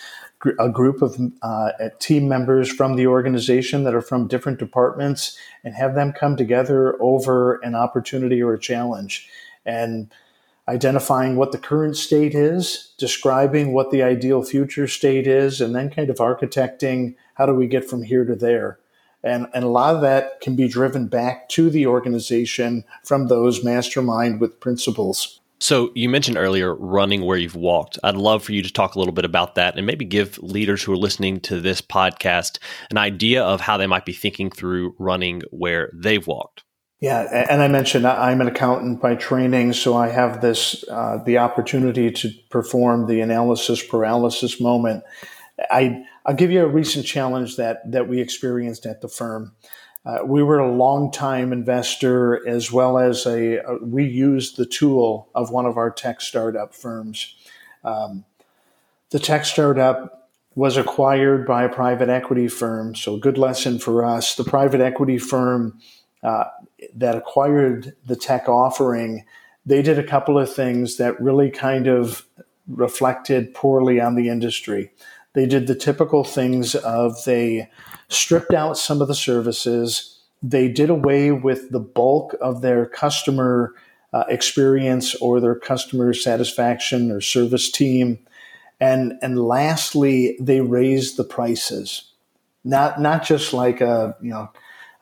a 0.60 0.70
group 0.70 1.02
of 1.02 1.18
uh, 1.42 1.72
team 2.00 2.28
members 2.28 2.72
from 2.72 2.96
the 2.96 3.08
organization 3.08 3.84
that 3.84 3.96
are 3.96 4.02
from 4.02 4.28
different 4.28 4.60
departments, 4.60 5.38
and 5.64 5.74
have 5.76 5.96
them 5.96 6.12
come 6.12 6.36
together 6.36 7.02
over 7.02 7.56
an 7.64 7.76
opportunity 7.76 8.42
or 8.42 8.54
a 8.54 8.60
challenge. 8.60 9.30
And 9.66 10.12
identifying 10.68 11.36
what 11.36 11.52
the 11.52 11.58
current 11.58 11.98
state 11.98 12.34
is, 12.34 12.94
describing 12.98 13.74
what 13.74 13.92
the 13.92 14.02
ideal 14.02 14.44
future 14.44 14.88
state 14.88 15.28
is, 15.28 15.60
and 15.60 15.76
then 15.76 15.90
kind 15.90 16.10
of 16.10 16.18
architecting 16.18 17.16
how 17.36 17.46
do 17.46 17.54
we 17.54 17.68
get 17.68 17.90
from 17.90 18.04
here 18.04 18.24
to 18.24 18.36
there. 18.36 18.80
And, 19.24 19.48
and 19.54 19.64
a 19.64 19.70
lot 19.70 19.96
of 19.96 20.02
that 20.02 20.42
can 20.42 20.56
be 20.56 20.68
driven 20.68 21.08
back 21.08 21.48
to 21.50 21.70
the 21.70 21.88
organization 21.88 22.84
from 23.04 23.28
those 23.28 23.64
mastermind 23.64 24.42
with 24.42 24.60
principles. 24.60 25.40
So 25.64 25.94
you 25.96 26.10
mentioned 26.10 26.36
earlier 26.36 26.76
running 26.76 27.24
where 27.24 27.38
you've 27.38 27.56
walked. 27.56 27.98
I'd 28.04 28.18
love 28.18 28.44
for 28.44 28.52
you 28.52 28.62
to 28.62 28.74
talk 28.74 28.96
a 28.96 29.00
little 29.00 29.14
bit 29.14 29.24
about 29.24 29.56
that 29.56 29.78
and 29.78 29.88
maybe 29.88 30.04
give 30.04 30.38
leaders 30.40 30.84
who 30.84 30.92
are 30.92 30.98
listening 30.98 31.40
to 31.40 31.62
this 31.62 31.82
podcast 31.82 32.60
an 32.92 32.98
idea 32.98 33.42
of 33.42 33.62
how 33.62 33.78
they 33.78 33.88
might 33.88 34.06
be 34.06 34.12
thinking 34.12 34.50
through 34.50 34.94
running 35.00 35.42
where 35.52 35.90
they've 35.94 36.28
walked. 36.28 36.66
Yeah, 37.00 37.46
and 37.50 37.62
I 37.62 37.70
mentioned 37.70 38.06
I'm 38.06 38.42
an 38.42 38.48
accountant 38.48 39.02
by 39.02 39.16
training, 39.16 39.72
so 39.72 39.96
I 39.96 40.10
have 40.10 40.42
this 40.42 40.84
uh, 40.90 41.20
the 41.26 41.38
opportunity 41.38 42.12
to 42.12 42.30
perform 42.50 43.08
the 43.08 43.22
analysis 43.22 43.82
paralysis 43.82 44.60
moment. 44.60 45.06
I 45.72 46.04
I'll 46.26 46.36
give 46.36 46.52
you 46.52 46.62
a 46.62 46.68
recent 46.68 47.06
challenge 47.06 47.56
that 47.56 47.90
that 47.90 48.10
we 48.10 48.20
experienced 48.20 48.86
at 48.86 49.00
the 49.00 49.08
firm. 49.08 49.56
Uh, 50.06 50.20
we 50.26 50.44
were 50.44 50.60
a 50.60 50.72
long 50.72 51.12
time 51.12 51.54
investor 51.54 52.46
as 52.48 52.72
well 52.72 52.98
as 52.98 53.26
a, 53.26 53.58
a, 53.58 53.78
we 53.82 54.04
used 54.04 54.58
the 54.58 54.66
tool 54.66 55.30
of 55.34 55.50
one 55.50 55.66
of 55.66 55.78
our 55.78 55.90
tech 55.90 56.20
startup 56.20 56.76
firms. 56.76 57.36
Um, 57.84 58.26
the 59.12 59.20
tech 59.20 59.46
startup 59.46 60.30
was 60.56 60.76
acquired 60.76 61.48
by 61.48 61.64
a 61.64 61.70
private 61.70 62.10
equity 62.10 62.48
firm, 62.48 62.96
so 62.96 63.18
good 63.18 63.38
lesson 63.38 63.80
for 63.80 64.06
us. 64.06 64.36
The 64.36 64.44
private 64.44 64.82
equity 64.82 65.18
firm 65.18 65.80
uh, 66.22 66.46
that 66.96 67.16
acquired 67.16 67.96
the 68.06 68.16
tech 68.16 68.50
offering, 68.50 69.26
they 69.66 69.82
did 69.82 69.98
a 69.98 70.04
couple 70.04 70.38
of 70.38 70.54
things 70.54 70.98
that 70.98 71.20
really 71.20 71.50
kind 71.50 71.88
of 71.88 72.26
reflected 72.68 73.54
poorly 73.54 74.00
on 74.00 74.16
the 74.16 74.30
industry. 74.30 74.92
They 75.34 75.46
did 75.46 75.68
the 75.68 75.76
typical 75.76 76.24
things 76.24 76.76
of 76.76 77.24
they 77.26 77.70
stripped 78.14 78.54
out 78.54 78.78
some 78.78 79.02
of 79.02 79.08
the 79.08 79.16
services. 79.16 80.20
They 80.42 80.68
did 80.70 80.90
away 80.90 81.32
with 81.32 81.72
the 81.72 81.80
bulk 81.80 82.36
of 82.42 82.62
their 82.62 82.86
customer 82.86 83.74
uh, 84.14 84.26
experience 84.30 85.16
or 85.16 85.40
their 85.40 85.56
customer 85.56 86.14
satisfaction 86.14 87.12
or 87.12 87.22
service 87.22 87.72
team. 87.72 88.20
And, 88.80 89.14
and 89.22 89.40
lastly, 89.40 90.38
they 90.40 90.62
raised 90.62 91.18
the 91.18 91.24
prices. 91.24 92.04
not 92.64 93.00
not 93.02 93.24
just 93.24 93.54
like 93.54 93.82
a 93.82 94.16
you 94.22 94.30
know 94.32 94.50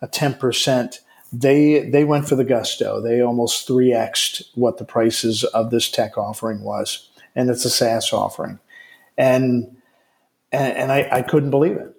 a 0.02 0.08
ten 0.08 0.34
percent. 0.34 1.02
They 1.34 1.90
they 1.90 2.04
went 2.04 2.28
for 2.28 2.36
the 2.36 2.44
gusto. 2.44 3.02
They 3.02 3.22
almost 3.22 3.68
three 3.68 3.92
xed 3.92 4.44
what 4.56 4.78
the 4.78 4.86
prices 4.86 5.44
of 5.46 5.70
this 5.72 5.90
tech 5.90 6.18
offering 6.18 6.62
was, 6.64 7.10
and 7.36 7.50
it's 7.50 7.66
a 7.66 7.70
SaaS 7.70 8.14
offering, 8.14 8.60
and 9.18 9.78
and, 10.52 10.78
and 10.78 10.92
I, 10.92 11.08
I 11.12 11.22
couldn't 11.22 11.52
believe 11.52 11.78
it. 11.78 11.96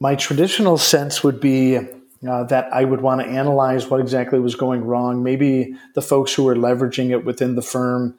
My 0.00 0.14
traditional 0.14 0.78
sense 0.78 1.24
would 1.24 1.40
be 1.40 1.76
uh, 1.76 2.44
that 2.44 2.72
I 2.72 2.84
would 2.84 3.00
want 3.00 3.20
to 3.20 3.26
analyze 3.26 3.88
what 3.88 4.00
exactly 4.00 4.38
was 4.38 4.54
going 4.54 4.84
wrong. 4.84 5.22
Maybe 5.22 5.74
the 5.94 6.02
folks 6.02 6.32
who 6.34 6.44
were 6.44 6.56
leveraging 6.56 7.10
it 7.10 7.24
within 7.24 7.56
the 7.56 7.62
firm, 7.62 8.16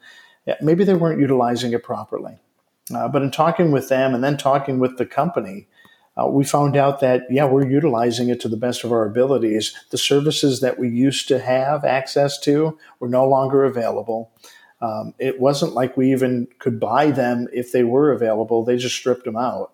maybe 0.60 0.84
they 0.84 0.94
weren't 0.94 1.20
utilizing 1.20 1.72
it 1.72 1.82
properly. 1.82 2.38
Uh, 2.94 3.08
but 3.08 3.22
in 3.22 3.30
talking 3.30 3.70
with 3.70 3.88
them 3.88 4.14
and 4.14 4.22
then 4.22 4.36
talking 4.36 4.78
with 4.78 4.98
the 4.98 5.06
company, 5.06 5.68
uh, 6.20 6.26
we 6.26 6.44
found 6.44 6.76
out 6.76 7.00
that, 7.00 7.22
yeah, 7.30 7.44
we're 7.44 7.68
utilizing 7.68 8.28
it 8.28 8.40
to 8.40 8.48
the 8.48 8.56
best 8.56 8.84
of 8.84 8.92
our 8.92 9.06
abilities. 9.06 9.74
The 9.90 9.98
services 9.98 10.60
that 10.60 10.78
we 10.78 10.88
used 10.88 11.28
to 11.28 11.38
have 11.38 11.84
access 11.84 12.38
to 12.40 12.78
were 12.98 13.08
no 13.08 13.26
longer 13.26 13.64
available. 13.64 14.32
Um, 14.82 15.14
it 15.18 15.40
wasn't 15.40 15.74
like 15.74 15.96
we 15.96 16.10
even 16.12 16.48
could 16.58 16.80
buy 16.80 17.10
them 17.10 17.48
if 17.52 17.70
they 17.72 17.84
were 17.84 18.12
available, 18.12 18.64
they 18.64 18.76
just 18.76 18.96
stripped 18.96 19.24
them 19.24 19.36
out. 19.36 19.72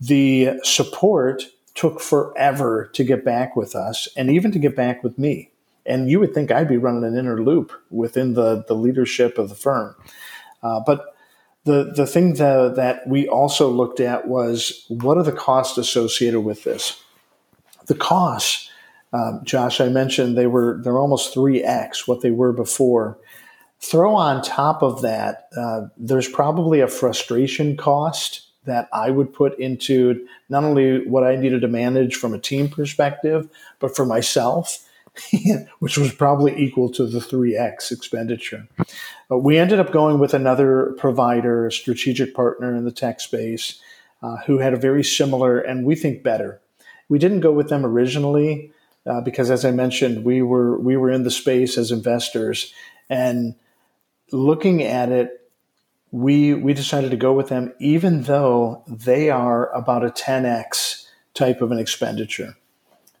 The 0.00 0.60
support 0.62 1.44
took 1.74 2.00
forever 2.00 2.90
to 2.94 3.04
get 3.04 3.24
back 3.24 3.56
with 3.56 3.74
us 3.74 4.08
and 4.16 4.30
even 4.30 4.50
to 4.52 4.58
get 4.58 4.74
back 4.74 5.04
with 5.04 5.18
me. 5.18 5.50
And 5.86 6.10
you 6.10 6.20
would 6.20 6.34
think 6.34 6.50
I'd 6.50 6.68
be 6.68 6.76
running 6.76 7.04
an 7.04 7.16
inner 7.16 7.42
loop 7.42 7.72
within 7.90 8.34
the, 8.34 8.64
the 8.66 8.74
leadership 8.74 9.38
of 9.38 9.48
the 9.48 9.54
firm. 9.54 9.94
Uh, 10.62 10.80
but 10.84 11.14
the, 11.64 11.92
the 11.94 12.06
thing 12.06 12.34
that, 12.34 12.76
that 12.76 13.06
we 13.06 13.28
also 13.28 13.70
looked 13.70 14.00
at 14.00 14.26
was 14.26 14.84
what 14.88 15.16
are 15.16 15.22
the 15.22 15.32
costs 15.32 15.78
associated 15.78 16.40
with 16.40 16.64
this? 16.64 17.02
The 17.86 17.94
costs, 17.94 18.70
um, 19.12 19.40
Josh, 19.44 19.80
I 19.80 19.88
mentioned 19.88 20.36
they 20.36 20.46
were 20.46 20.80
they're 20.82 20.98
almost 20.98 21.34
three 21.34 21.62
x 21.62 22.06
what 22.06 22.20
they 22.20 22.30
were 22.30 22.52
before. 22.52 23.18
Throw 23.80 24.14
on 24.14 24.42
top 24.42 24.82
of 24.82 25.02
that, 25.02 25.48
uh, 25.56 25.86
there's 25.96 26.28
probably 26.28 26.80
a 26.80 26.86
frustration 26.86 27.76
cost 27.76 28.49
that 28.64 28.88
I 28.92 29.10
would 29.10 29.32
put 29.32 29.58
into 29.58 30.26
not 30.48 30.64
only 30.64 31.06
what 31.06 31.24
I 31.24 31.36
needed 31.36 31.62
to 31.62 31.68
manage 31.68 32.16
from 32.16 32.34
a 32.34 32.38
team 32.38 32.68
perspective, 32.68 33.48
but 33.78 33.96
for 33.96 34.04
myself, 34.04 34.86
which 35.78 35.98
was 35.98 36.12
probably 36.12 36.56
equal 36.58 36.90
to 36.90 37.06
the 37.06 37.18
3x 37.18 37.90
expenditure. 37.90 38.68
But 39.28 39.38
we 39.38 39.58
ended 39.58 39.80
up 39.80 39.92
going 39.92 40.18
with 40.18 40.34
another 40.34 40.94
provider, 40.98 41.66
a 41.66 41.72
strategic 41.72 42.34
partner 42.34 42.74
in 42.74 42.84
the 42.84 42.92
tech 42.92 43.20
space, 43.20 43.80
uh, 44.22 44.36
who 44.46 44.58
had 44.58 44.74
a 44.74 44.78
very 44.78 45.02
similar 45.02 45.58
and 45.58 45.84
we 45.84 45.94
think 45.94 46.22
better. 46.22 46.60
We 47.08 47.18
didn't 47.18 47.40
go 47.40 47.52
with 47.52 47.68
them 47.68 47.84
originally 47.84 48.72
uh, 49.06 49.20
because, 49.22 49.50
as 49.50 49.64
I 49.64 49.70
mentioned, 49.70 50.24
we 50.24 50.42
were 50.42 50.78
we 50.78 50.96
were 50.96 51.10
in 51.10 51.24
the 51.24 51.30
space 51.30 51.78
as 51.78 51.90
investors 51.90 52.72
and 53.08 53.54
looking 54.30 54.82
at 54.82 55.10
it 55.10 55.39
we 56.12 56.54
we 56.54 56.74
decided 56.74 57.10
to 57.10 57.16
go 57.16 57.32
with 57.32 57.48
them, 57.48 57.72
even 57.78 58.22
though 58.22 58.82
they 58.86 59.30
are 59.30 59.72
about 59.74 60.04
a 60.04 60.10
10x 60.10 61.06
type 61.34 61.60
of 61.60 61.70
an 61.70 61.78
expenditure. 61.78 62.56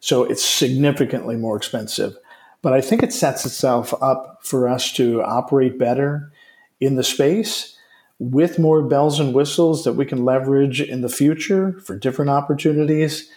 So 0.00 0.24
it's 0.24 0.44
significantly 0.44 1.36
more 1.36 1.56
expensive. 1.56 2.16
But 2.62 2.72
I 2.72 2.80
think 2.80 3.02
it 3.02 3.12
sets 3.12 3.46
itself 3.46 3.94
up 4.02 4.40
for 4.42 4.68
us 4.68 4.92
to 4.94 5.22
operate 5.22 5.78
better 5.78 6.32
in 6.80 6.96
the 6.96 7.04
space 7.04 7.76
with 8.18 8.58
more 8.58 8.82
bells 8.82 9.18
and 9.18 9.34
whistles 9.34 9.84
that 9.84 9.94
we 9.94 10.04
can 10.04 10.24
leverage 10.24 10.80
in 10.80 11.00
the 11.00 11.08
future 11.08 11.80
for 11.84 11.96
different 11.96 12.30
opportunities. 12.30 13.30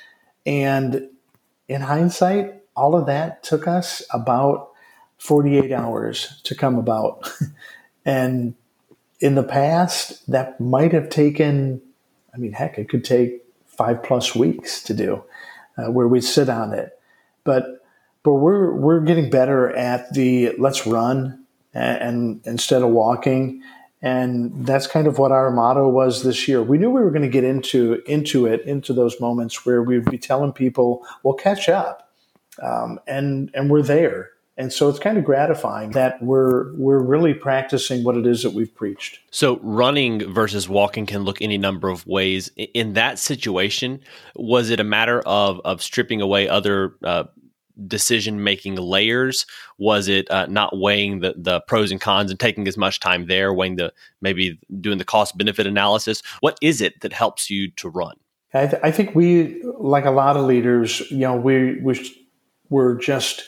And 0.46 1.10
in 1.70 1.82
hindsight, 1.82 2.54
all 2.76 2.96
of 2.96 3.06
that 3.06 3.44
took 3.44 3.68
us 3.68 4.04
about 4.12 4.72
48 5.20 5.72
hours 5.72 6.42
to 6.44 6.56
come 6.56 6.78
about. 6.78 7.32
and 8.06 8.56
in 9.24 9.36
the 9.36 9.44
past, 9.44 10.30
that 10.30 10.60
might 10.60 10.92
have 10.92 11.08
taken, 11.08 11.82
I 12.34 12.38
mean, 12.38 12.52
heck, 12.52 12.78
it 12.78 12.90
could 12.90 13.06
take 13.06 13.42
five 13.66 14.04
plus 14.04 14.36
weeks 14.36 14.84
to 14.84 14.94
do, 14.94 15.24
uh, 15.78 15.90
where 15.90 16.10
we 16.10 16.20
sit 16.20 16.50
on 16.50 16.74
it. 16.74 17.00
But 17.46 17.82
but 18.24 18.34
we're 18.34 18.74
we're 18.74 19.00
getting 19.00 19.30
better 19.30 19.74
at 19.78 20.14
the 20.14 20.54
let's 20.58 20.86
run 20.86 21.46
and, 21.74 22.02
and 22.02 22.42
instead 22.46 22.82
of 22.82 22.90
walking, 22.90 23.64
and 24.02 24.66
that's 24.66 24.88
kind 24.88 25.08
of 25.08 25.20
what 25.20 25.32
our 25.32 25.52
motto 25.52 25.88
was 25.88 26.24
this 26.24 26.46
year. 26.46 26.62
We 26.62 26.78
knew 26.78 26.92
we 26.92 27.02
were 27.02 27.12
going 27.12 27.22
to 27.22 27.30
get 27.30 27.46
into 27.46 28.04
into 28.06 28.46
it 28.46 28.62
into 28.66 28.92
those 28.92 29.22
moments 29.22 29.66
where 29.66 29.82
we'd 29.82 30.04
be 30.12 30.18
telling 30.18 30.52
people, 30.52 31.08
"We'll 31.24 31.36
catch 31.36 31.70
up," 31.70 32.12
um, 32.62 33.00
and 33.08 33.50
and 33.54 33.70
we're 33.70 33.84
there. 33.84 34.32
And 34.56 34.72
so 34.72 34.88
it's 34.88 35.00
kind 35.00 35.18
of 35.18 35.24
gratifying 35.24 35.92
that 35.92 36.22
we're 36.22 36.74
we're 36.76 37.02
really 37.02 37.34
practicing 37.34 38.04
what 38.04 38.16
it 38.16 38.28
is 38.28 38.44
that 38.44 38.52
we've 38.52 38.74
preached. 38.74 39.20
So 39.32 39.60
running 39.63 40.32
versus 40.32 40.70
walking 40.70 41.08
can 41.08 41.24
look 41.24 41.42
any 41.42 41.58
number 41.58 41.89
of 41.89 42.06
ways. 42.06 42.52
In 42.56 42.94
that 42.94 43.18
situation, 43.18 44.00
was 44.36 44.70
it 44.70 44.80
a 44.80 44.84
matter 44.84 45.22
of 45.22 45.60
of 45.66 45.82
stripping 45.82 46.22
away 46.22 46.48
other 46.48 46.96
uh, 47.04 47.24
decision 47.88 48.44
making 48.44 48.76
layers? 48.76 49.48
Was 49.80 50.08
it 50.08 50.30
uh, 50.30 50.46
not 50.46 50.78
weighing 50.78 51.22
the 51.22 51.34
the 51.36 51.62
pros 51.62 51.92
and 51.92 52.00
cons 52.00 52.30
and 52.30 52.39
taking 52.39 52.68
as 52.68 52.78
much 52.78 53.00
time 53.00 53.26
there, 53.26 53.54
weighing 53.54 53.78
the 53.78 53.92
maybe 54.22 54.60
doing 54.80 55.00
the 55.00 55.06
cost 55.06 55.36
benefit 55.36 55.66
analysis? 55.66 56.22
What 56.42 56.58
is 56.62 56.80
it 56.80 57.02
that 57.02 57.13
helps 57.13 57.50
you 57.50 57.72
to 57.72 57.89
run? 57.89 58.16
I, 58.54 58.68
th- 58.68 58.82
I 58.84 58.92
think 58.92 59.16
we, 59.16 59.63
like 59.80 60.06
a 60.06 60.12
lot 60.12 60.38
of 60.38 60.46
leaders, 60.46 61.00
you 61.10 61.18
know, 61.18 61.36
we 61.36 61.80
we 61.82 62.00
we're 62.70 63.00
just 63.00 63.46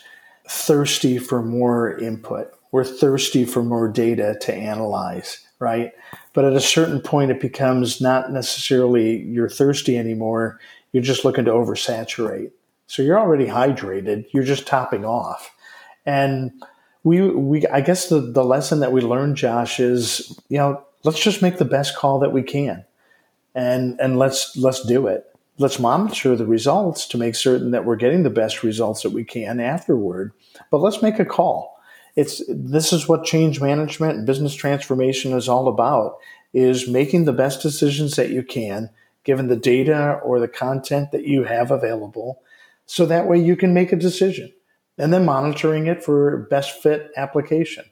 thirsty 0.49 1.17
for 1.17 1.41
more 1.41 1.97
input. 1.97 2.51
We're 2.71 2.83
thirsty 2.83 3.45
for 3.45 3.63
more 3.63 3.87
data 3.87 4.37
to 4.41 4.53
analyze, 4.53 5.45
right? 5.59 5.91
But 6.33 6.45
at 6.45 6.53
a 6.53 6.61
certain 6.61 6.99
point, 6.99 7.31
it 7.31 7.39
becomes 7.39 8.01
not 8.01 8.31
necessarily 8.31 9.21
you're 9.23 9.49
thirsty 9.49 9.97
anymore. 9.97 10.59
You're 10.91 11.03
just 11.03 11.25
looking 11.25 11.45
to 11.45 11.51
oversaturate. 11.51 12.51
So 12.87 13.01
you're 13.01 13.19
already 13.19 13.45
hydrated. 13.45 14.25
You're 14.31 14.43
just 14.43 14.67
topping 14.67 15.05
off. 15.05 15.55
And 16.05 16.51
we, 17.03 17.21
we, 17.21 17.65
I 17.67 17.81
guess 17.81 18.09
the, 18.09 18.19
the 18.19 18.43
lesson 18.43 18.81
that 18.81 18.91
we 18.91 19.01
learned, 19.01 19.37
Josh, 19.37 19.79
is, 19.79 20.37
you 20.49 20.57
know, 20.57 20.83
let's 21.03 21.19
just 21.19 21.41
make 21.41 21.57
the 21.57 21.65
best 21.65 21.95
call 21.95 22.19
that 22.19 22.33
we 22.33 22.43
can 22.43 22.85
and, 23.53 23.99
and 23.99 24.19
let's, 24.19 24.55
let's 24.57 24.85
do 24.85 25.07
it 25.07 25.34
let's 25.57 25.79
monitor 25.79 26.35
the 26.35 26.45
results 26.45 27.07
to 27.07 27.17
make 27.17 27.35
certain 27.35 27.71
that 27.71 27.85
we're 27.85 27.95
getting 27.95 28.23
the 28.23 28.29
best 28.29 28.63
results 28.63 29.03
that 29.03 29.11
we 29.11 29.23
can 29.23 29.59
afterward. 29.59 30.33
But 30.71 30.81
let's 30.81 31.01
make 31.01 31.19
a 31.19 31.25
call. 31.25 31.79
It's 32.15 32.41
this 32.47 32.93
is 32.93 33.07
what 33.07 33.25
change 33.25 33.61
management 33.61 34.17
and 34.17 34.25
business 34.25 34.53
transformation 34.53 35.33
is 35.33 35.49
all 35.49 35.67
about 35.67 36.17
is 36.53 36.87
making 36.87 37.25
the 37.25 37.33
best 37.33 37.61
decisions 37.61 38.15
that 38.15 38.29
you 38.29 38.41
can 38.41 38.89
given 39.25 39.47
the 39.47 39.55
data 39.55 40.19
or 40.23 40.39
the 40.39 40.47
content 40.47 41.11
that 41.11 41.25
you 41.25 41.43
have 41.43 41.71
available 41.71 42.41
so 42.85 43.05
that 43.05 43.27
way 43.27 43.37
you 43.37 43.55
can 43.55 43.73
make 43.73 43.91
a 43.91 43.97
decision 43.97 44.53
and 44.97 45.11
then 45.11 45.25
monitoring 45.25 45.87
it 45.87 46.03
for 46.03 46.47
best 46.49 46.81
fit 46.81 47.11
application. 47.17 47.83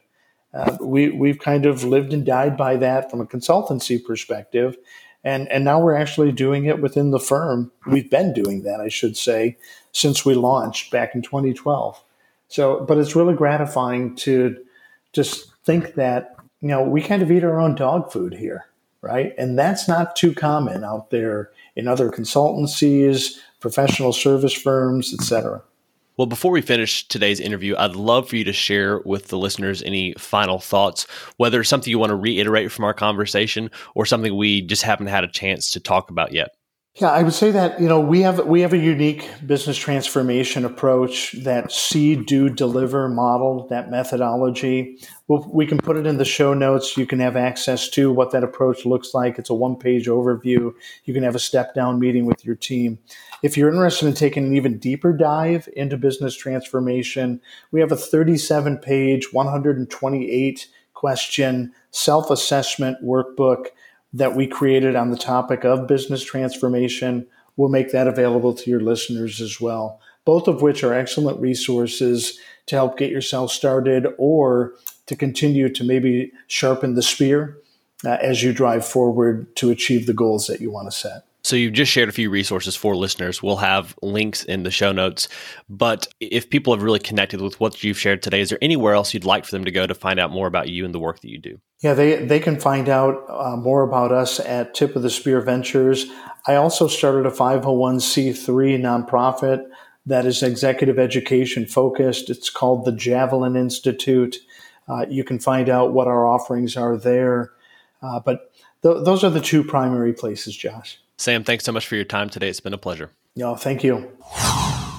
Uh, 0.54 0.78
we, 0.80 1.10
we've 1.10 1.40
kind 1.40 1.66
of 1.66 1.84
lived 1.84 2.14
and 2.14 2.26
died 2.26 2.56
by 2.56 2.78
that 2.78 3.10
from 3.10 3.20
a 3.20 3.26
consultancy 3.26 4.02
perspective 4.02 4.78
and 5.24 5.50
and 5.50 5.64
now 5.64 5.80
we're 5.80 5.96
actually 5.96 6.32
doing 6.32 6.66
it 6.66 6.82
within 6.82 7.12
the 7.12 7.20
firm. 7.20 7.72
We've 7.86 8.10
been 8.10 8.34
doing 8.34 8.64
that, 8.64 8.80
I 8.80 8.90
should 8.90 9.16
say, 9.16 9.58
since 9.92 10.26
we 10.26 10.34
launched 10.34 10.92
back 10.92 11.16
in 11.16 11.22
2012. 11.22 12.02
So, 12.50 12.82
but 12.82 12.98
it's 12.98 13.16
really 13.16 13.34
gratifying 13.34 14.16
to 14.18 14.58
just 15.14 15.54
think 15.64 15.96
that 15.96 16.36
you 16.62 16.68
know 16.68 16.84
we 16.84 17.02
kind 17.02 17.22
of 17.22 17.32
eat 17.32 17.44
our 17.44 17.60
own 17.60 17.76
dog 17.76 18.12
food 18.12 18.34
here, 18.34 18.66
right? 19.02 19.34
And 19.38 19.58
that's 19.58 19.88
not 19.88 20.16
too 20.16 20.34
common 20.34 20.84
out 20.84 21.10
there 21.10 21.52
in 21.76 21.88
other 21.88 22.10
consultancies, 22.10 23.38
professional 23.60 24.14
service 24.14 24.54
firms, 24.54 25.14
et 25.14 25.24
cetera. 25.24 25.64
Well, 26.16 26.28
before 26.28 26.52
we 26.52 26.62
finish 26.62 27.08
today's 27.08 27.40
interview, 27.40 27.76
I'd 27.76 27.96
love 27.96 28.30
for 28.30 28.36
you 28.36 28.44
to 28.44 28.54
share 28.54 29.00
with 29.00 29.30
the 29.30 29.38
listeners 29.38 29.82
any 29.82 30.14
final 30.18 30.60
thoughts, 30.60 31.08
whether 31.38 31.60
it's 31.60 31.70
something 31.70 31.90
you 31.90 31.98
want 31.98 32.12
to 32.12 32.16
reiterate 32.16 32.72
from 32.72 32.86
our 32.86 32.94
conversation 32.94 33.72
or 33.96 34.06
something 34.06 34.36
we 34.36 34.62
just 34.62 34.84
haven't 34.84 35.08
had 35.08 35.24
a 35.24 35.28
chance 35.28 35.72
to 35.72 35.80
talk 35.80 36.12
about 36.12 36.32
yet. 36.32 36.50
Yeah, 36.98 37.10
I 37.10 37.24
would 37.24 37.34
say 37.34 37.50
that 37.50 37.82
you 37.82 37.88
know 37.88 38.00
we 38.00 38.22
have 38.22 38.46
we 38.46 38.62
have 38.62 38.72
a 38.72 38.78
unique 38.78 39.28
business 39.48 39.78
transformation 39.78 40.64
approach 40.64 41.32
that 41.44 41.72
see, 41.72 42.16
do, 42.16 42.50
deliver 42.50 43.10
model 43.10 43.68
that 43.70 43.90
methodology. 43.90 45.00
We'll, 45.28 45.50
we 45.52 45.66
can 45.66 45.80
put 45.80 45.98
it 45.98 46.06
in 46.06 46.18
the 46.18 46.26
show 46.26 46.54
notes. 46.54 46.96
You 46.96 47.08
can 47.08 47.20
have 47.20 47.36
access 47.36 47.90
to 47.92 48.12
what 48.12 48.30
that 48.30 48.44
approach 48.44 48.86
looks 48.86 49.16
like. 49.16 49.40
It's 49.40 49.50
a 49.50 49.56
one 49.56 49.76
page 49.76 50.06
overview. 50.06 50.72
You 51.06 51.14
can 51.16 51.24
have 51.24 51.34
a 51.34 51.40
step 51.40 51.74
down 51.74 52.00
meeting 52.00 52.28
with 52.28 52.46
your 52.46 52.56
team. 52.56 53.00
If 53.42 53.58
you're 53.58 53.70
interested 53.70 54.06
in 54.06 54.14
taking 54.14 54.46
an 54.46 54.56
even 54.56 54.78
deeper 54.78 55.14
dive 55.14 55.68
into 55.76 55.98
business 55.98 56.36
transformation, 56.36 57.42
we 57.72 57.80
have 57.80 57.92
a 57.92 57.98
37 57.98 58.78
page, 58.78 59.34
128 59.34 60.68
question 60.94 61.74
self 61.90 62.30
assessment 62.30 62.98
workbook 63.04 63.70
that 64.14 64.36
we 64.36 64.48
created 64.48 64.96
on 64.96 65.10
the 65.10 65.18
topic 65.18 65.64
of 65.64 65.88
business 65.88 66.24
transformation. 66.24 67.28
we'll 67.56 67.70
make 67.70 67.92
that 67.92 68.08
available 68.08 68.54
to 68.54 68.70
your 68.70 68.80
listeners 68.80 69.40
as 69.40 69.62
well. 69.62 70.00
Both 70.26 70.48
of 70.48 70.62
which 70.62 70.84
are 70.84 70.94
excellent 70.94 71.40
resources 71.40 72.40
to 72.68 72.76
help 72.76 72.98
get 72.98 73.12
yourself 73.12 73.52
started 73.52 74.08
or 74.18 74.74
to 75.06 75.16
continue 75.16 75.70
to 75.70 75.84
maybe 75.84 76.32
sharpen 76.48 76.96
the 76.96 77.04
spear 77.04 77.58
uh, 78.06 78.18
as 78.22 78.42
you 78.42 78.54
drive 78.54 78.86
forward 78.86 79.56
to 79.58 79.70
achieve 79.70 80.08
the 80.08 80.14
goals 80.14 80.48
that 80.48 80.62
you 80.62 80.72
want 80.72 80.90
to 80.90 80.98
set. 80.98 81.26
So 81.44 81.58
you've 81.58 81.74
just 81.74 81.92
shared 81.92 82.08
a 82.08 82.14
few 82.14 82.30
resources 82.30 82.74
for 82.74 82.96
listeners. 82.96 83.44
We'll 83.44 83.58
have 83.58 83.96
links 84.02 84.46
in 84.46 84.64
the 84.64 84.72
show 84.72 84.94
notes. 84.94 85.28
But 85.70 86.08
if 86.22 86.50
people 86.50 86.74
have 86.74 86.82
really 86.82 87.00
connected 87.00 87.42
with 87.42 87.60
what 87.60 87.84
you've 87.84 88.00
shared 88.00 88.22
today, 88.22 88.40
is 88.40 88.50
there 88.50 88.60
anywhere 88.62 88.94
else 88.94 89.14
you'd 89.14 89.26
like 89.26 89.44
for 89.44 89.52
them 89.52 89.66
to 89.66 89.72
go 89.72 89.86
to 89.86 89.94
find 89.94 90.22
out 90.22 90.32
more 90.32 90.48
about 90.48 90.70
you 90.70 90.86
and 90.86 90.94
the 90.94 91.00
work 91.00 91.20
that 91.20 91.30
you 91.30 91.40
do? 91.40 91.60
Yeah, 91.82 91.96
they, 91.96 92.26
they 92.26 92.40
can 92.40 92.62
find 92.62 92.88
out 92.88 93.26
uh, 93.28 93.58
more 93.58 93.84
about 93.84 94.14
us 94.14 94.40
at 94.40 94.74
Tip 94.74 94.96
of 94.96 95.02
the 95.02 95.10
Spear 95.10 95.42
Ventures. 95.42 96.06
I 96.48 96.56
also 96.56 96.88
started 96.88 97.26
a 97.26 97.32
501c3 97.32 98.80
nonprofit 98.80 99.66
that 100.06 100.26
is 100.26 100.44
executive 100.44 100.98
education 100.98 101.66
focused. 101.66 102.30
It's 102.30 102.50
called 102.50 102.86
the 102.86 102.94
Javelin 102.94 103.58
Institute. 103.58 104.38
Uh, 104.88 105.06
you 105.10 105.26
can 105.26 105.40
find 105.40 105.68
out 105.68 105.92
what 105.92 106.08
our 106.08 106.26
offerings 106.26 106.78
are 106.78 106.96
there. 106.96 107.52
Uh, 108.02 108.22
but 108.22 108.52
th- 108.82 109.04
those 109.04 109.26
are 109.26 109.30
the 109.30 109.42
two 109.42 109.64
primary 109.64 110.14
places, 110.14 110.56
Josh. 110.56 111.00
Sam, 111.18 111.44
thanks 111.44 111.64
so 111.64 111.72
much 111.72 111.88
for 111.88 111.96
your 111.96 112.06
time 112.06 112.30
today. 112.30 112.50
It's 112.50 112.60
been 112.60 112.74
a 112.74 112.78
pleasure. 112.78 113.12
No, 113.36 113.56
thank 113.56 113.84
you. 113.84 114.12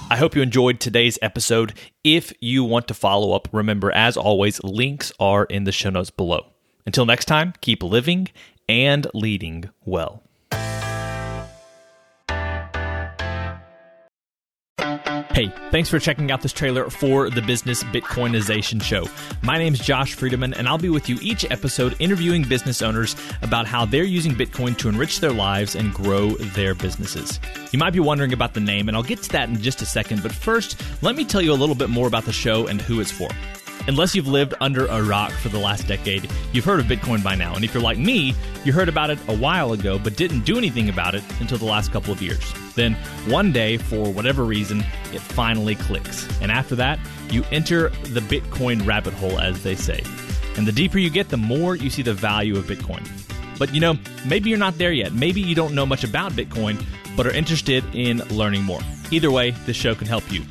I 0.07 0.17
hope 0.17 0.35
you 0.35 0.41
enjoyed 0.41 0.79
today's 0.79 1.17
episode. 1.21 1.73
If 2.03 2.31
you 2.39 2.63
want 2.63 2.87
to 2.89 2.93
follow 2.93 3.33
up, 3.33 3.47
remember, 3.51 3.91
as 3.91 4.17
always, 4.17 4.63
links 4.63 5.11
are 5.19 5.45
in 5.45 5.63
the 5.63 5.71
show 5.71 5.89
notes 5.89 6.09
below. 6.09 6.47
Until 6.85 7.05
next 7.05 7.25
time, 7.25 7.53
keep 7.61 7.81
living 7.81 8.29
and 8.69 9.07
leading 9.13 9.69
well. 9.83 10.21
Hey, 15.35 15.51
thanks 15.69 15.89
for 15.89 15.99
checking 15.99 16.31
out 16.31 16.41
this 16.41 16.53
trailer 16.53 16.89
for 16.89 17.29
the 17.29 17.41
Business 17.41 17.83
Bitcoinization 17.83 18.81
Show. 18.81 19.05
My 19.41 19.57
name 19.57 19.73
is 19.73 19.81
Josh 19.81 20.15
Friedeman, 20.15 20.57
and 20.57 20.65
I'll 20.65 20.77
be 20.77 20.87
with 20.87 21.09
you 21.09 21.17
each 21.21 21.43
episode 21.51 21.93
interviewing 21.99 22.43
business 22.43 22.81
owners 22.81 23.17
about 23.41 23.67
how 23.67 23.83
they're 23.83 24.05
using 24.05 24.31
Bitcoin 24.31 24.77
to 24.77 24.87
enrich 24.87 25.19
their 25.19 25.33
lives 25.33 25.75
and 25.75 25.93
grow 25.93 26.29
their 26.29 26.73
businesses. 26.73 27.41
You 27.73 27.79
might 27.79 27.91
be 27.91 27.99
wondering 27.99 28.31
about 28.31 28.53
the 28.53 28.61
name, 28.61 28.87
and 28.87 28.95
I'll 28.95 29.03
get 29.03 29.23
to 29.23 29.29
that 29.33 29.49
in 29.49 29.61
just 29.61 29.81
a 29.81 29.85
second, 29.85 30.23
but 30.23 30.31
first, 30.31 30.81
let 31.01 31.17
me 31.17 31.25
tell 31.25 31.41
you 31.41 31.51
a 31.51 31.53
little 31.53 31.75
bit 31.75 31.89
more 31.89 32.07
about 32.07 32.23
the 32.23 32.31
show 32.31 32.67
and 32.67 32.79
who 32.79 33.01
it's 33.01 33.11
for. 33.11 33.27
Unless 33.89 34.15
you've 34.15 34.29
lived 34.29 34.53
under 34.61 34.85
a 34.85 35.03
rock 35.03 35.33
for 35.33 35.49
the 35.49 35.59
last 35.59 35.85
decade, 35.85 36.31
you've 36.53 36.63
heard 36.63 36.79
of 36.79 36.85
Bitcoin 36.85 37.21
by 37.21 37.35
now. 37.35 37.55
And 37.55 37.65
if 37.65 37.73
you're 37.73 37.83
like 37.83 37.97
me, 37.97 38.33
you 38.63 38.71
heard 38.71 38.87
about 38.87 39.09
it 39.09 39.19
a 39.27 39.35
while 39.35 39.73
ago, 39.73 39.99
but 39.99 40.15
didn't 40.15 40.45
do 40.45 40.57
anything 40.57 40.87
about 40.87 41.13
it 41.13 41.25
until 41.41 41.57
the 41.57 41.65
last 41.65 41.91
couple 41.91 42.13
of 42.13 42.21
years. 42.21 42.53
Then, 42.75 42.93
one 43.27 43.51
day, 43.51 43.77
for 43.77 44.11
whatever 44.11 44.43
reason, 44.43 44.81
it 45.13 45.21
finally 45.21 45.75
clicks. 45.75 46.27
And 46.41 46.51
after 46.51 46.75
that, 46.75 46.99
you 47.31 47.43
enter 47.51 47.89
the 47.89 48.19
Bitcoin 48.19 48.85
rabbit 48.85 49.13
hole, 49.13 49.39
as 49.39 49.63
they 49.63 49.75
say. 49.75 50.03
And 50.57 50.67
the 50.67 50.71
deeper 50.71 50.99
you 50.99 51.09
get, 51.09 51.29
the 51.29 51.37
more 51.37 51.75
you 51.75 51.89
see 51.89 52.01
the 52.01 52.13
value 52.13 52.57
of 52.57 52.65
Bitcoin. 52.65 53.05
But 53.57 53.73
you 53.73 53.79
know, 53.79 53.97
maybe 54.25 54.49
you're 54.49 54.59
not 54.59 54.77
there 54.77 54.91
yet. 54.91 55.13
Maybe 55.13 55.41
you 55.41 55.55
don't 55.55 55.73
know 55.73 55.85
much 55.85 56.03
about 56.03 56.33
Bitcoin, 56.33 56.83
but 57.15 57.25
are 57.25 57.31
interested 57.31 57.83
in 57.93 58.19
learning 58.29 58.63
more. 58.63 58.81
Either 59.11 59.31
way, 59.31 59.51
this 59.65 59.77
show 59.77 59.95
can 59.95 60.07
help 60.07 60.29
you. 60.31 60.43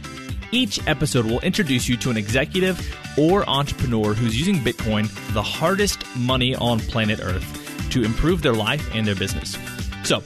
Each 0.53 0.87
episode 0.87 1.27
will 1.27 1.41
introduce 1.41 1.89
you 1.89 1.97
to 1.99 2.11
an 2.11 2.17
executive 2.17 2.97
or 3.19 3.49
entrepreneur 3.49 4.15
who's 4.15 4.39
using 4.39 4.57
Bitcoin, 4.57 5.09
the 5.35 5.43
hardest 5.43 6.05
money 6.17 6.55
on 6.55 6.81
planet 6.81 7.21
Earth, 7.21 7.91
to 7.91 8.03
improve 8.03 8.43
their 8.43 8.53
life 8.53 8.89
and 8.95 9.07
their 9.07 9.15
business. 9.17 9.59
So, 10.05 10.23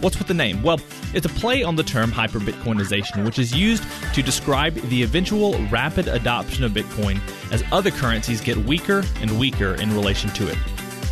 what's 0.00 0.18
with 0.18 0.28
the 0.28 0.34
name? 0.34 0.62
Well, 0.62 0.80
it's 1.14 1.26
a 1.26 1.30
play 1.30 1.62
on 1.62 1.76
the 1.76 1.82
term 1.82 2.10
hyperbitcoinization, 2.10 3.24
which 3.24 3.38
is 3.38 3.54
used 3.54 3.84
to 4.14 4.22
describe 4.22 4.74
the 4.74 5.02
eventual 5.02 5.58
rapid 5.68 6.08
adoption 6.08 6.64
of 6.64 6.72
Bitcoin 6.72 7.20
as 7.52 7.64
other 7.72 7.90
currencies 7.90 8.40
get 8.40 8.56
weaker 8.56 9.04
and 9.20 9.38
weaker 9.38 9.74
in 9.74 9.94
relation 9.94 10.30
to 10.30 10.48
it. 10.48 10.56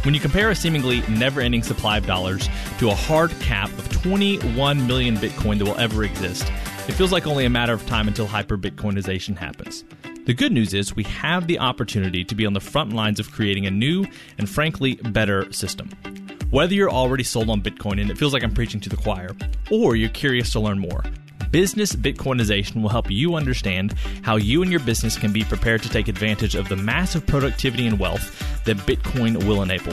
When 0.04 0.14
you 0.14 0.20
compare 0.20 0.50
a 0.50 0.54
seemingly 0.54 1.02
never 1.08 1.40
ending 1.40 1.62
supply 1.62 1.98
of 1.98 2.06
dollars 2.06 2.48
to 2.78 2.90
a 2.90 2.94
hard 2.94 3.32
cap 3.40 3.70
of 3.70 3.88
21 3.90 4.86
million 4.86 5.16
Bitcoin 5.16 5.58
that 5.58 5.64
will 5.64 5.78
ever 5.78 6.04
exist, 6.04 6.44
it 6.88 6.92
feels 6.92 7.10
like 7.10 7.26
only 7.26 7.44
a 7.44 7.50
matter 7.50 7.72
of 7.72 7.84
time 7.86 8.06
until 8.06 8.28
hyperbitcoinization 8.28 9.36
happens. 9.36 9.84
The 10.26 10.34
good 10.34 10.52
news 10.52 10.74
is 10.74 10.94
we 10.94 11.04
have 11.04 11.48
the 11.48 11.58
opportunity 11.58 12.24
to 12.24 12.34
be 12.34 12.46
on 12.46 12.52
the 12.52 12.60
front 12.60 12.92
lines 12.92 13.18
of 13.18 13.32
creating 13.32 13.66
a 13.66 13.70
new 13.70 14.06
and 14.38 14.48
frankly 14.48 14.94
better 14.94 15.52
system. 15.52 15.90
Whether 16.56 16.72
you're 16.72 16.90
already 16.90 17.22
sold 17.22 17.50
on 17.50 17.60
Bitcoin 17.60 18.00
and 18.00 18.10
it 18.10 18.16
feels 18.16 18.32
like 18.32 18.42
I'm 18.42 18.54
preaching 18.54 18.80
to 18.80 18.88
the 18.88 18.96
choir, 18.96 19.36
or 19.70 19.94
you're 19.94 20.08
curious 20.08 20.52
to 20.52 20.60
learn 20.60 20.78
more, 20.78 21.04
Business 21.50 21.94
Bitcoinization 21.94 22.80
will 22.80 22.88
help 22.88 23.10
you 23.10 23.34
understand 23.34 23.92
how 24.22 24.36
you 24.36 24.62
and 24.62 24.70
your 24.70 24.80
business 24.80 25.18
can 25.18 25.34
be 25.34 25.44
prepared 25.44 25.82
to 25.82 25.90
take 25.90 26.08
advantage 26.08 26.54
of 26.54 26.70
the 26.70 26.76
massive 26.76 27.26
productivity 27.26 27.86
and 27.86 27.98
wealth 27.98 28.64
that 28.64 28.78
Bitcoin 28.78 29.46
will 29.46 29.62
enable. 29.62 29.92